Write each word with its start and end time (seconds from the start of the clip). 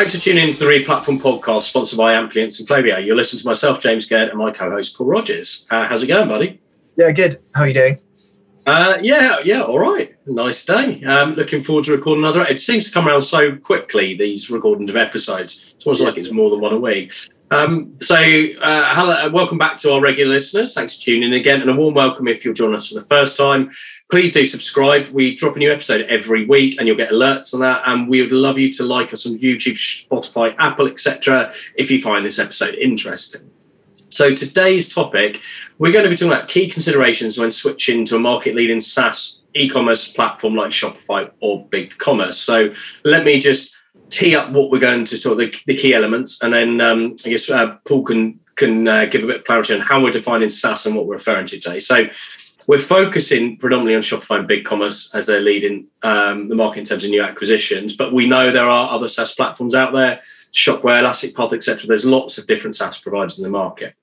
Thanks 0.00 0.14
for 0.14 0.20
tuning 0.22 0.48
in 0.48 0.54
to 0.54 0.58
the 0.58 0.64
Replatform 0.64 1.20
podcast, 1.20 1.64
sponsored 1.64 1.98
by 1.98 2.14
Amplience 2.14 2.58
and 2.58 2.66
Klaviyo. 2.66 3.04
You're 3.04 3.14
listening 3.14 3.42
to 3.42 3.46
myself, 3.46 3.82
James 3.82 4.06
Gurd, 4.06 4.30
and 4.30 4.38
my 4.38 4.50
co-host 4.50 4.96
Paul 4.96 5.08
Rogers. 5.08 5.66
Uh, 5.70 5.86
how's 5.86 6.02
it 6.02 6.06
going, 6.06 6.26
buddy? 6.26 6.58
Yeah, 6.96 7.12
good. 7.12 7.38
How 7.54 7.64
are 7.64 7.68
you 7.68 7.74
doing? 7.74 7.98
Uh, 8.64 8.96
yeah, 9.02 9.40
yeah, 9.44 9.60
all 9.60 9.78
right. 9.78 10.14
Nice 10.24 10.64
day. 10.64 11.04
Um, 11.04 11.34
looking 11.34 11.60
forward 11.60 11.84
to 11.84 11.92
recording 11.92 12.24
another. 12.24 12.46
It 12.46 12.62
seems 12.62 12.86
to 12.86 12.94
come 12.94 13.08
around 13.08 13.20
so 13.20 13.56
quickly. 13.56 14.16
These 14.16 14.48
recording 14.48 14.88
of 14.88 14.96
episodes. 14.96 15.74
It's 15.76 15.84
almost 15.84 16.00
like 16.00 16.16
it's 16.16 16.32
more 16.32 16.48
than 16.48 16.60
one 16.60 16.72
a 16.72 16.78
week. 16.78 17.12
Um, 17.52 17.96
so, 18.00 18.14
uh, 18.14 18.94
hello, 18.94 19.12
uh, 19.12 19.28
welcome 19.32 19.58
back 19.58 19.76
to 19.78 19.90
our 19.90 20.00
regular 20.00 20.34
listeners. 20.34 20.72
Thanks 20.72 20.94
for 20.94 21.02
tuning 21.02 21.24
in 21.24 21.32
again, 21.32 21.60
and 21.60 21.68
a 21.68 21.74
warm 21.74 21.94
welcome 21.94 22.28
if 22.28 22.44
you're 22.44 22.54
joining 22.54 22.76
us 22.76 22.88
for 22.88 22.94
the 22.94 23.04
first 23.06 23.36
time. 23.36 23.72
Please 24.08 24.30
do 24.30 24.46
subscribe. 24.46 25.08
We 25.08 25.34
drop 25.34 25.56
a 25.56 25.58
new 25.58 25.72
episode 25.72 26.02
every 26.02 26.46
week, 26.46 26.78
and 26.78 26.86
you'll 26.86 26.96
get 26.96 27.10
alerts 27.10 27.52
on 27.52 27.58
that. 27.60 27.82
And 27.86 28.08
we 28.08 28.22
would 28.22 28.30
love 28.30 28.56
you 28.56 28.72
to 28.74 28.84
like 28.84 29.12
us 29.12 29.26
on 29.26 29.36
YouTube, 29.36 29.74
Spotify, 29.74 30.54
Apple, 30.60 30.86
etc. 30.86 31.52
If 31.76 31.90
you 31.90 32.00
find 32.00 32.24
this 32.24 32.38
episode 32.38 32.76
interesting. 32.76 33.50
So, 34.10 34.32
today's 34.32 34.88
topic, 34.94 35.40
we're 35.78 35.92
going 35.92 36.04
to 36.04 36.10
be 36.10 36.14
talking 36.14 36.32
about 36.32 36.48
key 36.48 36.70
considerations 36.70 37.36
when 37.36 37.50
switching 37.50 38.04
to 38.06 38.16
a 38.16 38.20
market-leading 38.20 38.80
SaaS 38.80 39.42
e-commerce 39.54 40.06
platform 40.12 40.54
like 40.54 40.70
Shopify 40.70 41.28
or 41.40 41.66
BigCommerce. 41.66 42.34
So, 42.34 42.72
let 43.04 43.24
me 43.24 43.40
just 43.40 43.74
tee 44.10 44.36
up 44.36 44.50
what 44.50 44.70
we're 44.70 44.78
going 44.78 45.04
to 45.06 45.18
talk 45.18 45.38
the, 45.38 45.54
the 45.66 45.76
key 45.76 45.94
elements, 45.94 46.42
and 46.42 46.52
then 46.52 46.80
um, 46.80 47.16
I 47.24 47.30
guess 47.30 47.48
uh, 47.48 47.76
Paul 47.84 48.02
can 48.02 48.40
can 48.56 48.86
uh, 48.86 49.06
give 49.06 49.24
a 49.24 49.26
bit 49.26 49.36
of 49.36 49.44
clarity 49.44 49.74
on 49.74 49.80
how 49.80 50.02
we're 50.02 50.10
defining 50.10 50.50
SaaS 50.50 50.84
and 50.84 50.94
what 50.94 51.06
we're 51.06 51.14
referring 51.14 51.46
to 51.46 51.58
today. 51.58 51.80
So 51.80 52.06
we're 52.66 52.78
focusing 52.78 53.56
predominantly 53.56 53.94
on 53.94 54.02
Shopify 54.02 54.38
and 54.38 54.48
BigCommerce 54.48 55.14
as 55.14 55.26
they're 55.26 55.40
leading 55.40 55.86
um, 56.02 56.48
the 56.48 56.54
market 56.54 56.80
in 56.80 56.84
terms 56.84 57.04
of 57.04 57.10
new 57.10 57.22
acquisitions, 57.22 57.96
but 57.96 58.12
we 58.12 58.28
know 58.28 58.52
there 58.52 58.68
are 58.68 58.90
other 58.90 59.08
SaaS 59.08 59.34
platforms 59.34 59.74
out 59.74 59.92
there, 59.92 60.20
Shopware, 60.52 61.02
Elasticpath, 61.02 61.54
etc. 61.54 61.86
There's 61.86 62.04
lots 62.04 62.36
of 62.36 62.46
different 62.46 62.76
SaaS 62.76 63.00
providers 63.00 63.38
in 63.38 63.44
the 63.44 63.50
market. 63.50 63.94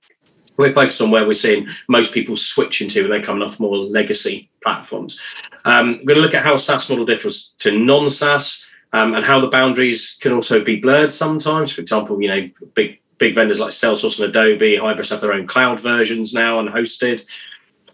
We're 0.58 0.74
focused 0.74 1.02
on 1.02 1.12
where 1.12 1.26
we're 1.26 1.36
seeing 1.36 1.68
most 1.88 2.14
people 2.14 2.36
switching 2.36 2.90
to 2.90 3.02
when 3.02 3.12
they're 3.12 3.24
coming 3.24 3.48
off 3.48 3.60
more 3.60 3.78
legacy 3.78 4.50
platforms. 4.64 5.20
Um, 5.66 6.00
we're 6.00 6.16
going 6.16 6.16
to 6.16 6.22
look 6.22 6.34
at 6.34 6.44
how 6.44 6.58
SaaS 6.58 6.90
model 6.90 7.06
differs 7.06 7.54
to 7.60 7.78
non-SaaS 7.78 8.66
um, 8.94 9.14
and 9.14 9.26
how 9.26 9.40
the 9.40 9.48
boundaries 9.48 10.18
can 10.20 10.32
also 10.34 10.64
be 10.64 10.80
blurred 10.80 11.14
sometimes. 11.14 11.72
For 11.72 11.82
example, 11.82 12.22
you 12.22 12.28
know, 12.28 12.48
big 12.74 13.00
big 13.18 13.36
vendors 13.36 13.60
like 13.60 13.72
Salesforce 13.72 14.20
and 14.20 14.30
Adobe, 14.30 14.78
Hybris 14.78 15.10
have 15.10 15.22
their 15.22 15.34
own 15.34 15.48
cloud 15.48 15.80
versions 15.80 16.34
now 16.34 16.60
and 16.60 16.70
hosted. 16.70 17.26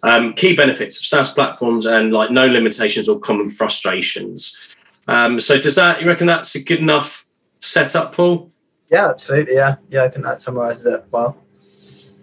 Um, 0.04 0.34
key 0.34 0.54
benefits 0.54 1.00
of 1.00 1.06
SaaS 1.06 1.32
platforms 1.32 1.86
and 1.86 2.12
like 2.12 2.30
no 2.30 2.46
limitations 2.46 3.08
or 3.08 3.20
common 3.20 3.50
frustrations. 3.50 4.58
Um, 5.08 5.40
so 5.40 5.60
does 5.60 5.76
that 5.76 6.02
you 6.02 6.08
reckon 6.08 6.28
that's 6.28 6.56
a 6.56 6.64
good 6.64 6.80
enough 6.80 7.26
setup, 7.62 8.14
Paul? 8.14 8.52
Yeah, 8.92 9.10
absolutely. 9.10 9.56
Yeah, 9.56 9.76
yeah, 9.90 10.04
I 10.04 10.10
think 10.10 10.26
that 10.26 10.42
summarizes 10.42 10.86
it 10.86 11.06
well. 11.10 11.38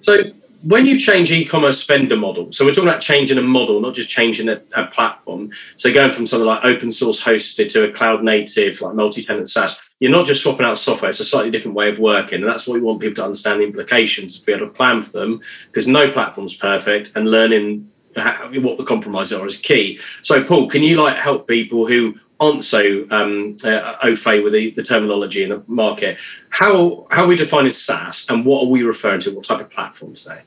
So 0.03 0.31
when 0.63 0.85
you 0.85 0.99
change 0.99 1.33
e-commerce 1.33 1.83
vendor 1.85 2.17
model, 2.17 2.53
so 2.53 2.65
we're 2.65 2.75
talking 2.75 2.89
about 2.89 3.01
changing 3.01 3.39
a 3.39 3.43
model, 3.43 3.81
not 3.81 3.95
just 3.95 4.11
changing 4.11 4.49
a, 4.49 4.61
a, 4.75 4.87
platform. 4.87 5.51
So 5.77 5.93
going 5.93 6.13
from 6.13 6.27
something 6.27 6.47
like 6.47 6.65
open 6.65 6.93
source 6.93 7.23
hosted 7.23 7.73
to 7.73 7.89
a 7.89 7.93
cloud 7.93 8.23
native, 8.23 8.81
like 8.81 8.95
multi-tenant 8.95 9.49
SaaS, 9.49 9.81
you're 10.01 10.11
not 10.11 10.27
just 10.27 10.43
swapping 10.43 10.67
out 10.67 10.77
software. 10.77 11.11
It's 11.11 11.21
a 11.21 11.25
slightly 11.25 11.51
different 11.51 11.77
way 11.77 11.89
of 11.89 11.99
working, 11.99 12.41
and 12.41 12.49
that's 12.49 12.67
what 12.67 12.75
we 12.75 12.81
want 12.81 13.01
people 13.01 13.17
to 13.17 13.25
understand 13.25 13.61
the 13.61 13.65
implications 13.65 14.39
to 14.39 14.45
be 14.45 14.53
able 14.53 14.67
to 14.67 14.73
plan 14.73 15.03
for 15.03 15.19
them, 15.19 15.41
because 15.67 15.87
no 15.87 16.11
platform's 16.11 16.57
perfect, 16.57 17.17
and 17.17 17.31
learning 17.31 17.91
what 18.15 18.77
the 18.77 18.85
compromises 18.85 19.39
are 19.39 19.47
is 19.47 19.57
key. 19.57 19.99
So, 20.23 20.45
Paul, 20.45 20.69
can 20.69 20.83
you 20.83 21.01
like 21.03 21.17
help 21.17 21.49
people 21.49 21.87
who 21.87 22.17
aren't 22.39 22.65
so 22.65 23.07
um, 23.11 23.57
uh, 23.65 23.97
au 24.03 24.17
fait 24.17 24.41
with 24.41 24.53
the, 24.53 24.71
the 24.73 24.83
terminology 24.83 25.43
in 25.43 25.51
the 25.51 25.63
market? 25.67 26.19
How 26.51 27.07
how 27.11 27.25
are 27.25 27.29
we 27.29 27.37
defining 27.37 27.71
SaaS, 27.71 28.27
and 28.29 28.45
what 28.45 28.65
are 28.65 28.69
we 28.69 28.83
referring 28.83 29.21
to? 29.21 29.35
What 29.35 29.47
type 29.47 29.61
of 29.61 29.71
platforms 29.71 30.25
today? 30.25 30.41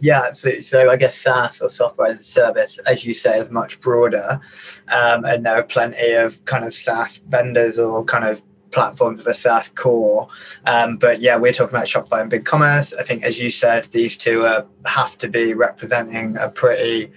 Yeah, 0.00 0.22
absolutely. 0.26 0.62
So 0.62 0.90
I 0.90 0.96
guess 0.96 1.16
SaaS 1.16 1.60
or 1.60 1.68
software 1.68 2.08
as 2.08 2.20
a 2.20 2.24
service, 2.24 2.78
as 2.86 3.04
you 3.04 3.14
say, 3.14 3.38
is 3.38 3.50
much 3.50 3.80
broader, 3.80 4.40
um, 4.88 5.24
and 5.24 5.44
there 5.44 5.56
are 5.56 5.64
plenty 5.64 6.12
of 6.12 6.44
kind 6.44 6.64
of 6.64 6.72
SaaS 6.72 7.20
vendors 7.26 7.78
or 7.78 8.04
kind 8.04 8.24
of 8.24 8.42
platforms 8.70 9.18
with 9.18 9.26
a 9.26 9.34
SaaS 9.34 9.70
core. 9.70 10.28
Um, 10.66 10.98
but 10.98 11.20
yeah, 11.20 11.36
we're 11.36 11.52
talking 11.52 11.76
about 11.76 11.86
Shopify 11.86 12.22
and 12.22 12.30
BigCommerce. 12.30 12.94
I 12.98 13.02
think, 13.02 13.24
as 13.24 13.40
you 13.40 13.50
said, 13.50 13.84
these 13.86 14.16
two 14.16 14.44
uh, 14.46 14.64
have 14.86 15.18
to 15.18 15.28
be 15.28 15.54
representing 15.54 16.36
a 16.36 16.48
pretty 16.48 17.10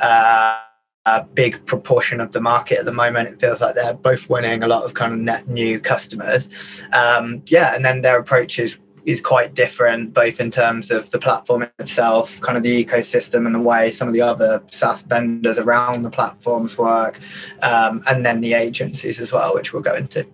uh, 0.00 0.58
a 1.04 1.24
big 1.24 1.64
proportion 1.66 2.20
of 2.20 2.30
the 2.32 2.40
market 2.40 2.78
at 2.78 2.84
the 2.84 2.92
moment. 2.92 3.28
It 3.28 3.40
feels 3.40 3.60
like 3.60 3.74
they're 3.74 3.94
both 3.94 4.30
winning 4.30 4.62
a 4.62 4.68
lot 4.68 4.84
of 4.84 4.94
kind 4.94 5.12
of 5.12 5.18
net 5.18 5.48
new 5.48 5.80
customers. 5.80 6.82
Um, 6.92 7.42
yeah, 7.46 7.74
and 7.74 7.84
then 7.84 8.02
their 8.02 8.18
approach 8.18 8.58
is 8.58 8.78
is 9.04 9.20
quite 9.20 9.54
different, 9.54 10.14
both 10.14 10.40
in 10.40 10.50
terms 10.50 10.90
of 10.90 11.10
the 11.10 11.18
platform 11.18 11.68
itself, 11.78 12.40
kind 12.40 12.56
of 12.56 12.62
the 12.62 12.84
ecosystem, 12.84 13.46
and 13.46 13.54
the 13.54 13.60
way 13.60 13.90
some 13.90 14.08
of 14.08 14.14
the 14.14 14.20
other 14.20 14.62
SaaS 14.70 15.02
vendors 15.02 15.58
around 15.58 16.02
the 16.02 16.10
platforms 16.10 16.78
work, 16.78 17.18
um, 17.62 18.02
and 18.08 18.24
then 18.24 18.40
the 18.40 18.54
agencies 18.54 19.20
as 19.20 19.32
well, 19.32 19.54
which 19.54 19.72
we'll 19.72 19.82
go 19.82 19.94
into. 19.94 20.26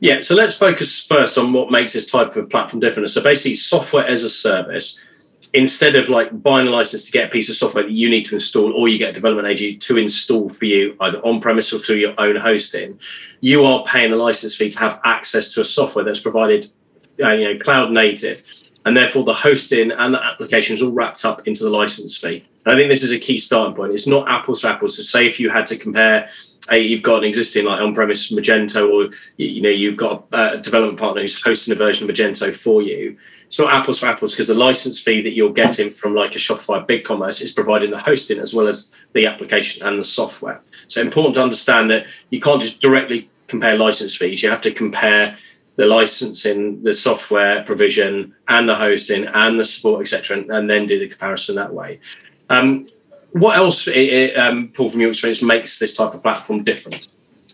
Yeah, 0.00 0.20
so 0.20 0.34
let's 0.34 0.56
focus 0.56 1.02
first 1.02 1.38
on 1.38 1.52
what 1.52 1.70
makes 1.70 1.92
this 1.92 2.10
type 2.10 2.36
of 2.36 2.50
platform 2.50 2.80
different. 2.80 3.10
So 3.10 3.22
basically, 3.22 3.56
software 3.56 4.06
as 4.06 4.24
a 4.24 4.30
service. 4.30 5.00
Instead 5.52 5.94
of 5.94 6.08
like 6.08 6.42
buying 6.42 6.66
a 6.66 6.70
license 6.70 7.04
to 7.04 7.12
get 7.12 7.28
a 7.28 7.30
piece 7.30 7.48
of 7.48 7.54
software 7.54 7.84
that 7.84 7.92
you 7.92 8.10
need 8.10 8.24
to 8.24 8.34
install, 8.34 8.72
or 8.72 8.88
you 8.88 8.98
get 8.98 9.10
a 9.10 9.12
development 9.12 9.46
agency 9.46 9.76
to 9.76 9.96
install 9.98 10.48
for 10.48 10.64
you, 10.64 10.96
either 11.00 11.18
on 11.18 11.40
premise 11.40 11.72
or 11.72 11.78
through 11.78 11.96
your 11.96 12.12
own 12.18 12.34
hosting, 12.34 12.98
you 13.40 13.64
are 13.64 13.84
paying 13.84 14.12
a 14.12 14.16
license 14.16 14.56
fee 14.56 14.68
to 14.70 14.78
have 14.80 15.00
access 15.04 15.50
to 15.50 15.60
a 15.60 15.64
software 15.64 16.04
that's 16.04 16.18
provided 16.18 16.66
uh, 17.22 17.30
you 17.30 17.52
know, 17.52 17.58
cloud 17.58 17.92
native, 17.92 18.42
and 18.84 18.96
therefore 18.96 19.24
the 19.24 19.34
hosting 19.34 19.90
and 19.90 20.14
the 20.14 20.24
application 20.24 20.74
is 20.74 20.82
all 20.82 20.92
wrapped 20.92 21.24
up 21.24 21.46
into 21.46 21.64
the 21.64 21.70
license 21.70 22.16
fee. 22.16 22.44
And 22.64 22.74
I 22.74 22.78
think 22.78 22.90
this 22.90 23.02
is 23.02 23.12
a 23.12 23.18
key 23.18 23.38
starting 23.38 23.74
point. 23.74 23.92
It's 23.92 24.06
not 24.06 24.28
apples 24.28 24.62
to 24.62 24.68
apples. 24.68 24.96
So 24.96 25.02
say 25.02 25.26
if 25.26 25.38
you 25.38 25.50
had 25.50 25.66
to 25.66 25.76
compare, 25.76 26.28
a, 26.70 26.78
you've 26.78 27.02
got 27.02 27.18
an 27.18 27.24
existing 27.24 27.66
like 27.66 27.80
on-premise 27.80 28.32
Magento, 28.32 28.90
or 28.90 29.14
you 29.36 29.60
know 29.60 29.68
you've 29.68 29.96
got 29.96 30.26
a 30.32 30.58
development 30.58 30.98
partner 30.98 31.22
who's 31.22 31.40
hosting 31.42 31.72
a 31.72 31.76
version 31.76 32.08
of 32.08 32.14
Magento 32.14 32.54
for 32.54 32.82
you. 32.82 33.16
It's 33.46 33.58
not 33.58 33.72
apples 33.72 33.98
for 33.98 34.06
apples 34.06 34.32
because 34.32 34.48
the 34.48 34.54
license 34.54 34.98
fee 34.98 35.22
that 35.22 35.34
you're 35.34 35.52
getting 35.52 35.90
from 35.90 36.14
like 36.14 36.34
a 36.34 36.38
Shopify 36.38 36.86
BigCommerce 36.86 37.42
is 37.42 37.52
providing 37.52 37.90
the 37.90 37.98
hosting 37.98 38.38
as 38.38 38.54
well 38.54 38.66
as 38.66 38.96
the 39.12 39.26
application 39.26 39.86
and 39.86 39.98
the 39.98 40.04
software. 40.04 40.60
So 40.88 41.02
important 41.02 41.34
to 41.36 41.42
understand 41.42 41.90
that 41.90 42.06
you 42.30 42.40
can't 42.40 42.60
just 42.60 42.80
directly 42.80 43.28
compare 43.46 43.76
license 43.76 44.16
fees. 44.16 44.42
You 44.42 44.50
have 44.50 44.62
to 44.62 44.72
compare 44.72 45.36
the 45.76 45.86
licensing, 45.86 46.82
the 46.82 46.94
software 46.94 47.64
provision, 47.64 48.34
and 48.48 48.68
the 48.68 48.74
hosting, 48.74 49.26
and 49.26 49.58
the 49.58 49.64
support, 49.64 50.02
etc., 50.02 50.38
and, 50.38 50.50
and, 50.50 50.70
then 50.70 50.86
do 50.86 50.98
the 50.98 51.08
comparison 51.08 51.56
that 51.56 51.72
way. 51.72 51.98
Um, 52.48 52.84
what 53.32 53.56
else, 53.56 53.88
um, 54.36 54.68
Paul, 54.68 54.90
from 54.90 55.00
your 55.00 55.10
experience, 55.10 55.42
makes 55.42 55.78
this 55.78 55.94
type 55.94 56.14
of 56.14 56.22
platform 56.22 56.62
different? 56.62 57.08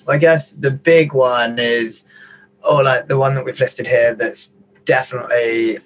I 0.06 0.18
guess 0.18 0.52
the 0.52 0.70
big 0.70 1.14
one 1.14 1.58
is, 1.58 2.04
or 2.68 2.82
like 2.84 3.08
the 3.08 3.16
one 3.16 3.34
that 3.34 3.44
we've 3.44 3.58
listed 3.58 3.86
here, 3.86 4.14
that's 4.14 4.50
definitely 4.84 5.78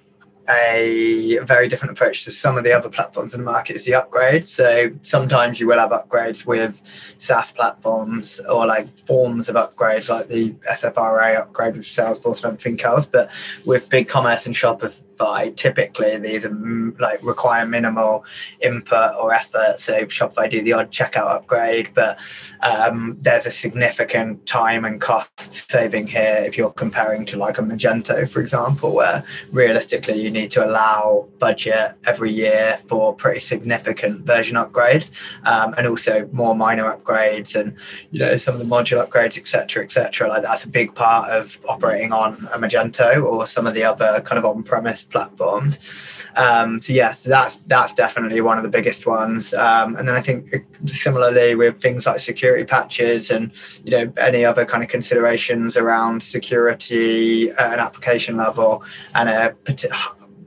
a 0.49 1.39
very 1.43 1.69
different 1.69 1.93
approach 1.93 2.25
to 2.25 2.31
some 2.31 2.59
of 2.59 2.65
the 2.65 2.73
other 2.73 2.89
platforms 2.89 3.35
in 3.35 3.41
the 3.41 3.51
market 3.51 3.77
is 3.77 3.85
the 3.85 3.95
upgrade. 3.95 4.47
So 4.47 4.91
sometimes 5.03 5.61
you 5.61 5.67
will 5.67 5.79
have 5.79 5.91
upgrades 5.91 6.45
with 6.47 6.81
SaaS 7.19 7.51
platforms 7.53 8.41
or 8.41 8.67
like 8.67 8.87
forms 9.07 9.49
of 9.49 9.57
upgrades, 9.57 10.09
like 10.09 10.29
the 10.29 10.51
SFRA 10.71 11.39
upgrade 11.39 11.77
with 11.77 11.87
Salesforce 11.87 12.45
and 12.45 12.53
everything 12.53 12.81
else. 12.85 13.07
But 13.07 13.31
with 13.65 13.89
BigCommerce 13.89 14.47
and 14.47 14.55
Shopify, 14.55 15.14
Shopify, 15.15 15.55
typically 15.55 16.17
these 16.19 16.45
are 16.45 16.55
like 16.99 17.23
require 17.23 17.67
minimal 17.67 18.25
input 18.63 19.15
or 19.17 19.33
effort. 19.33 19.77
So 19.79 20.05
Shopify 20.07 20.51
do 20.51 20.63
the 20.63 20.73
odd 20.73 20.91
checkout 20.91 21.31
upgrade, 21.31 21.91
but 21.95 22.21
um, 22.63 23.17
there's 23.21 23.47
a 23.47 23.51
significant 23.51 24.47
time 24.47 24.85
and 24.85 25.01
cost 25.01 25.71
saving 25.71 26.07
here 26.07 26.43
if 26.47 26.57
you're 26.57 26.71
comparing 26.71 27.25
to 27.27 27.39
like 27.39 27.59
a 27.59 27.63
Magento, 27.63 28.29
for 28.29 28.41
example, 28.41 28.95
where 28.95 29.25
realistically 29.53 30.21
you 30.21 30.31
need 30.31 30.51
to 30.53 30.65
allow 30.65 31.27
budget 31.39 31.93
every 32.07 32.31
year 32.31 32.79
for 32.87 33.15
pretty 33.15 33.41
significant 33.41 34.27
version 34.27 34.57
upgrades 34.57 35.11
um, 35.47 35.75
and 35.77 35.87
also 35.87 36.29
more 36.33 36.55
minor 36.55 36.85
upgrades 36.85 37.59
and 37.59 37.77
you 38.11 38.19
know 38.19 38.37
some 38.37 38.55
of 38.55 38.61
the 38.61 38.67
module 38.67 39.05
upgrades, 39.05 39.39
etc., 39.39 39.83
etc. 39.83 40.29
Like 40.29 40.43
that's 40.43 40.65
a 40.65 40.69
big 40.69 40.95
part 40.95 41.29
of 41.31 41.59
operating 41.69 42.13
on 42.13 42.49
a 42.53 42.59
Magento 42.59 43.23
or 43.23 43.47
some 43.47 43.67
of 43.67 43.75
the 43.75 43.85
other 43.85 44.21
kind 44.23 44.39
of 44.39 44.45
on-premise 44.45 45.04
platforms. 45.05 46.27
Um, 46.37 46.81
so 46.81 46.93
yes, 46.93 47.25
that's 47.25 47.57
that's 47.67 47.93
definitely 47.93 48.41
one 48.41 48.57
of 48.57 48.63
the 48.63 48.69
biggest 48.69 49.07
ones. 49.07 49.55
Um, 49.55 49.97
and 49.97 50.09
then 50.09 50.15
I 50.17 50.21
think 50.21 50.51
similarly 50.87 51.55
with 51.55 51.81
things 51.81 52.07
like 52.07 52.21
security 52.21 52.65
patches 52.65 53.31
and 53.31 53.53
you 53.85 53.93
know 53.93 54.13
any 54.17 54.45
other 54.45 54.65
kind 54.65 54.83
of 54.83 54.89
considerations 54.89 55.77
around 55.77 56.23
security 56.23 57.51
at 57.53 57.75
an 57.75 57.81
application 57.81 58.37
level 58.37 58.83
and 59.15 59.29
a 59.29 59.55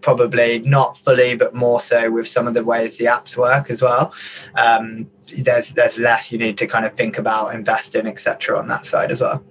probably 0.07 0.59
not 0.59 0.95
fully, 0.95 1.35
but 1.35 1.53
more 1.53 1.81
so 1.81 2.09
with 2.09 2.27
some 2.27 2.47
of 2.47 2.53
the 2.53 2.63
ways 2.63 2.97
the 2.97 3.05
apps 3.05 3.35
work 3.35 3.69
as 3.69 3.81
well. 3.81 4.13
Um, 4.55 5.09
there's 5.43 5.73
there's 5.73 5.97
less 5.97 6.31
you 6.31 6.37
need 6.37 6.57
to 6.59 6.67
kind 6.67 6.85
of 6.85 6.95
think 6.95 7.17
about 7.17 7.53
investing, 7.53 8.07
etc. 8.07 8.57
on 8.57 8.67
that 8.69 8.85
side 8.85 9.11
as 9.11 9.19
well. 9.19 9.43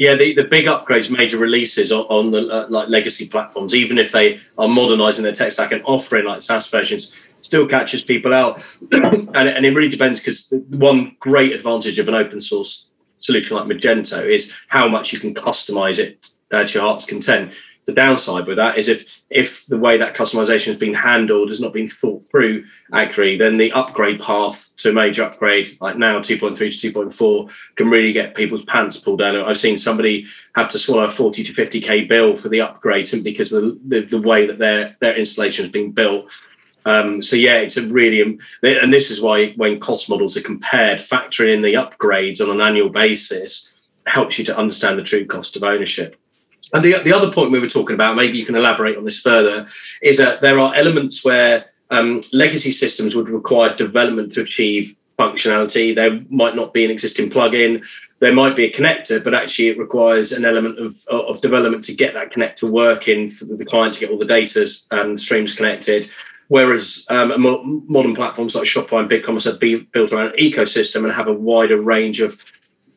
Yeah, 0.00 0.14
the, 0.14 0.32
the 0.32 0.44
big 0.44 0.64
upgrades, 0.64 1.10
major 1.10 1.36
releases 1.36 1.92
on, 1.92 2.06
on 2.06 2.30
the 2.30 2.48
uh, 2.48 2.66
like 2.70 2.88
legacy 2.88 3.28
platforms, 3.28 3.74
even 3.74 3.98
if 3.98 4.12
they 4.12 4.40
are 4.56 4.66
modernizing 4.66 5.24
their 5.24 5.34
tech 5.34 5.52
stack 5.52 5.72
and 5.72 5.82
offering 5.84 6.24
like 6.24 6.40
SaaS 6.40 6.68
versions, 6.68 7.14
still 7.42 7.66
catches 7.66 8.02
people 8.02 8.32
out. 8.32 8.66
and, 8.92 9.36
and 9.36 9.66
it 9.66 9.74
really 9.74 9.90
depends 9.90 10.20
because 10.20 10.54
one 10.70 11.16
great 11.20 11.52
advantage 11.52 11.98
of 11.98 12.08
an 12.08 12.14
open 12.14 12.40
source 12.40 12.90
solution 13.18 13.54
like 13.54 13.66
Magento 13.66 14.26
is 14.26 14.54
how 14.68 14.88
much 14.88 15.12
you 15.12 15.20
can 15.20 15.34
customize 15.34 15.98
it 15.98 16.30
uh, 16.50 16.64
to 16.64 16.78
your 16.78 16.82
heart's 16.82 17.04
content. 17.04 17.52
The 17.90 17.96
downside 17.96 18.46
with 18.46 18.58
that 18.58 18.78
is 18.78 18.88
if 18.88 19.20
if 19.30 19.66
the 19.66 19.76
way 19.76 19.98
that 19.98 20.14
customization 20.14 20.66
has 20.66 20.78
been 20.78 20.94
handled 20.94 21.48
has 21.48 21.60
not 21.60 21.72
been 21.72 21.88
thought 21.88 22.24
through 22.30 22.64
accurately, 22.92 23.36
then 23.36 23.56
the 23.56 23.72
upgrade 23.72 24.20
path 24.20 24.70
to 24.76 24.90
a 24.90 24.92
major 24.92 25.24
upgrade, 25.24 25.76
like 25.80 25.96
now 25.98 26.20
2.3 26.20 26.56
to 26.56 26.92
2.4, 26.92 27.50
can 27.74 27.90
really 27.90 28.12
get 28.12 28.36
people's 28.36 28.64
pants 28.66 28.96
pulled 28.96 29.18
down. 29.18 29.34
I've 29.34 29.58
seen 29.58 29.76
somebody 29.76 30.26
have 30.54 30.68
to 30.68 30.78
swallow 30.78 31.06
a 31.06 31.10
40 31.10 31.42
to 31.42 31.52
50k 31.52 32.08
bill 32.08 32.36
for 32.36 32.48
the 32.48 32.60
upgrade 32.60 33.08
simply 33.08 33.32
because 33.32 33.50
the, 33.50 33.76
the, 33.84 34.02
the 34.02 34.22
way 34.22 34.46
that 34.46 34.58
their 34.58 34.96
their 35.00 35.16
installation 35.16 35.64
has 35.64 35.72
been 35.72 35.90
built. 35.90 36.30
Um, 36.84 37.20
so 37.22 37.34
yeah, 37.34 37.56
it's 37.56 37.76
a 37.76 37.82
really 37.88 38.38
and 38.62 38.92
this 38.92 39.10
is 39.10 39.20
why 39.20 39.50
when 39.54 39.80
cost 39.80 40.08
models 40.08 40.36
are 40.36 40.42
compared, 40.42 41.00
factoring 41.00 41.54
in 41.54 41.62
the 41.62 41.74
upgrades 41.74 42.40
on 42.40 42.50
an 42.50 42.60
annual 42.60 42.88
basis 42.88 43.72
helps 44.06 44.38
you 44.38 44.44
to 44.44 44.56
understand 44.56 44.96
the 44.96 45.02
true 45.02 45.26
cost 45.26 45.56
of 45.56 45.64
ownership. 45.64 46.19
And 46.72 46.84
the, 46.84 46.98
the 47.02 47.12
other 47.12 47.32
point 47.32 47.50
we 47.50 47.58
were 47.58 47.68
talking 47.68 47.94
about, 47.94 48.16
maybe 48.16 48.38
you 48.38 48.46
can 48.46 48.54
elaborate 48.54 48.96
on 48.96 49.04
this 49.04 49.20
further, 49.20 49.66
is 50.02 50.18
that 50.18 50.40
there 50.40 50.58
are 50.58 50.74
elements 50.74 51.24
where 51.24 51.66
um, 51.90 52.22
legacy 52.32 52.70
systems 52.70 53.16
would 53.16 53.28
require 53.28 53.76
development 53.76 54.34
to 54.34 54.42
achieve 54.42 54.94
functionality. 55.18 55.94
There 55.94 56.20
might 56.30 56.56
not 56.56 56.72
be 56.72 56.84
an 56.84 56.90
existing 56.90 57.30
plugin. 57.30 57.84
There 58.20 58.32
might 58.32 58.56
be 58.56 58.64
a 58.64 58.72
connector, 58.72 59.22
but 59.22 59.34
actually 59.34 59.68
it 59.68 59.78
requires 59.78 60.32
an 60.32 60.44
element 60.44 60.78
of, 60.78 60.96
of 61.08 61.40
development 61.40 61.84
to 61.84 61.94
get 61.94 62.14
that 62.14 62.32
connector 62.32 62.68
working 62.70 63.30
for 63.30 63.44
the 63.44 63.64
client 63.64 63.94
to 63.94 64.00
get 64.00 64.10
all 64.10 64.18
the 64.18 64.24
data 64.24 64.66
and 64.90 65.20
streams 65.20 65.54
connected. 65.54 66.10
Whereas 66.48 67.06
um, 67.10 67.28
modern 67.86 68.14
platforms 68.14 68.54
like 68.56 68.64
Shopify 68.64 69.00
and 69.00 69.10
BigCommerce 69.10 69.46
are 69.46 69.86
built 69.92 70.12
around 70.12 70.28
an 70.28 70.36
ecosystem 70.36 71.04
and 71.04 71.12
have 71.12 71.28
a 71.28 71.32
wider 71.32 71.80
range 71.80 72.20
of 72.20 72.44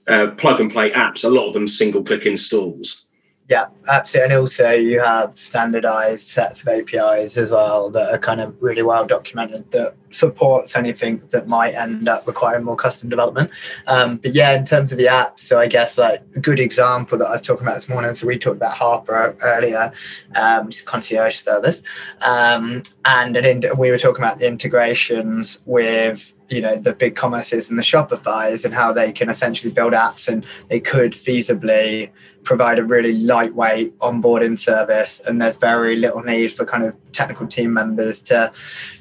uh, 0.07 0.27
plug 0.37 0.59
and 0.59 0.71
play 0.71 0.91
apps. 0.91 1.23
A 1.23 1.29
lot 1.29 1.47
of 1.47 1.53
them 1.53 1.67
single 1.67 2.03
click 2.03 2.25
installs. 2.25 3.05
Yeah, 3.53 3.67
absolutely. 3.87 4.33
And 4.33 4.39
also, 4.41 4.71
you 4.71 4.99
have 4.99 5.37
standardized 5.37 6.25
sets 6.25 6.63
of 6.63 6.69
APIs 6.69 7.37
as 7.37 7.51
well 7.51 7.91
that 7.91 8.11
are 8.11 8.17
kind 8.17 8.41
of 8.41 8.59
really 8.63 8.81
well 8.81 9.05
documented 9.05 9.69
that 9.69 9.93
supports 10.09 10.75
anything 10.75 11.21
that 11.29 11.47
might 11.47 11.75
end 11.75 12.09
up 12.09 12.25
requiring 12.25 12.65
more 12.65 12.75
custom 12.75 13.09
development. 13.09 13.51
Um, 13.85 14.17
but 14.17 14.33
yeah, 14.33 14.57
in 14.57 14.65
terms 14.65 14.91
of 14.91 14.97
the 14.97 15.05
apps, 15.05 15.41
so 15.41 15.59
I 15.59 15.67
guess 15.67 15.99
like 15.99 16.23
a 16.35 16.39
good 16.39 16.59
example 16.59 17.15
that 17.19 17.27
I 17.27 17.31
was 17.33 17.41
talking 17.41 17.67
about 17.67 17.75
this 17.75 17.87
morning. 17.87 18.15
So 18.15 18.25
we 18.25 18.39
talked 18.39 18.57
about 18.57 18.75
Harper 18.75 19.37
earlier, 19.43 19.91
um, 20.35 20.71
concierge 20.85 21.35
service, 21.35 21.83
um, 22.25 22.81
and 23.05 23.37
in, 23.37 23.61
we 23.77 23.91
were 23.91 23.99
talking 23.99 24.23
about 24.23 24.39
the 24.39 24.47
integrations 24.47 25.59
with 25.67 26.33
you 26.53 26.61
know 26.61 26.75
the 26.75 26.93
BigCommerces 26.93 27.69
and 27.69 27.77
the 27.77 27.83
shopify's 27.83 28.65
and 28.65 28.73
how 28.73 28.93
they 28.93 29.11
can 29.11 29.29
essentially 29.29 29.71
build 29.71 29.93
apps 29.93 30.27
and 30.27 30.45
they 30.69 30.79
could 30.79 31.11
feasibly 31.11 32.11
provide 32.43 32.79
a 32.79 32.83
really 32.83 33.13
lightweight 33.13 33.97
onboarding 33.99 34.59
service. 34.59 35.21
And 35.25 35.41
there's 35.41 35.55
very 35.55 35.95
little 35.95 36.21
need 36.21 36.51
for 36.51 36.65
kind 36.65 36.83
of 36.83 36.95
technical 37.13 37.45
team 37.45 37.71
members 37.71 38.19
to 38.19 38.51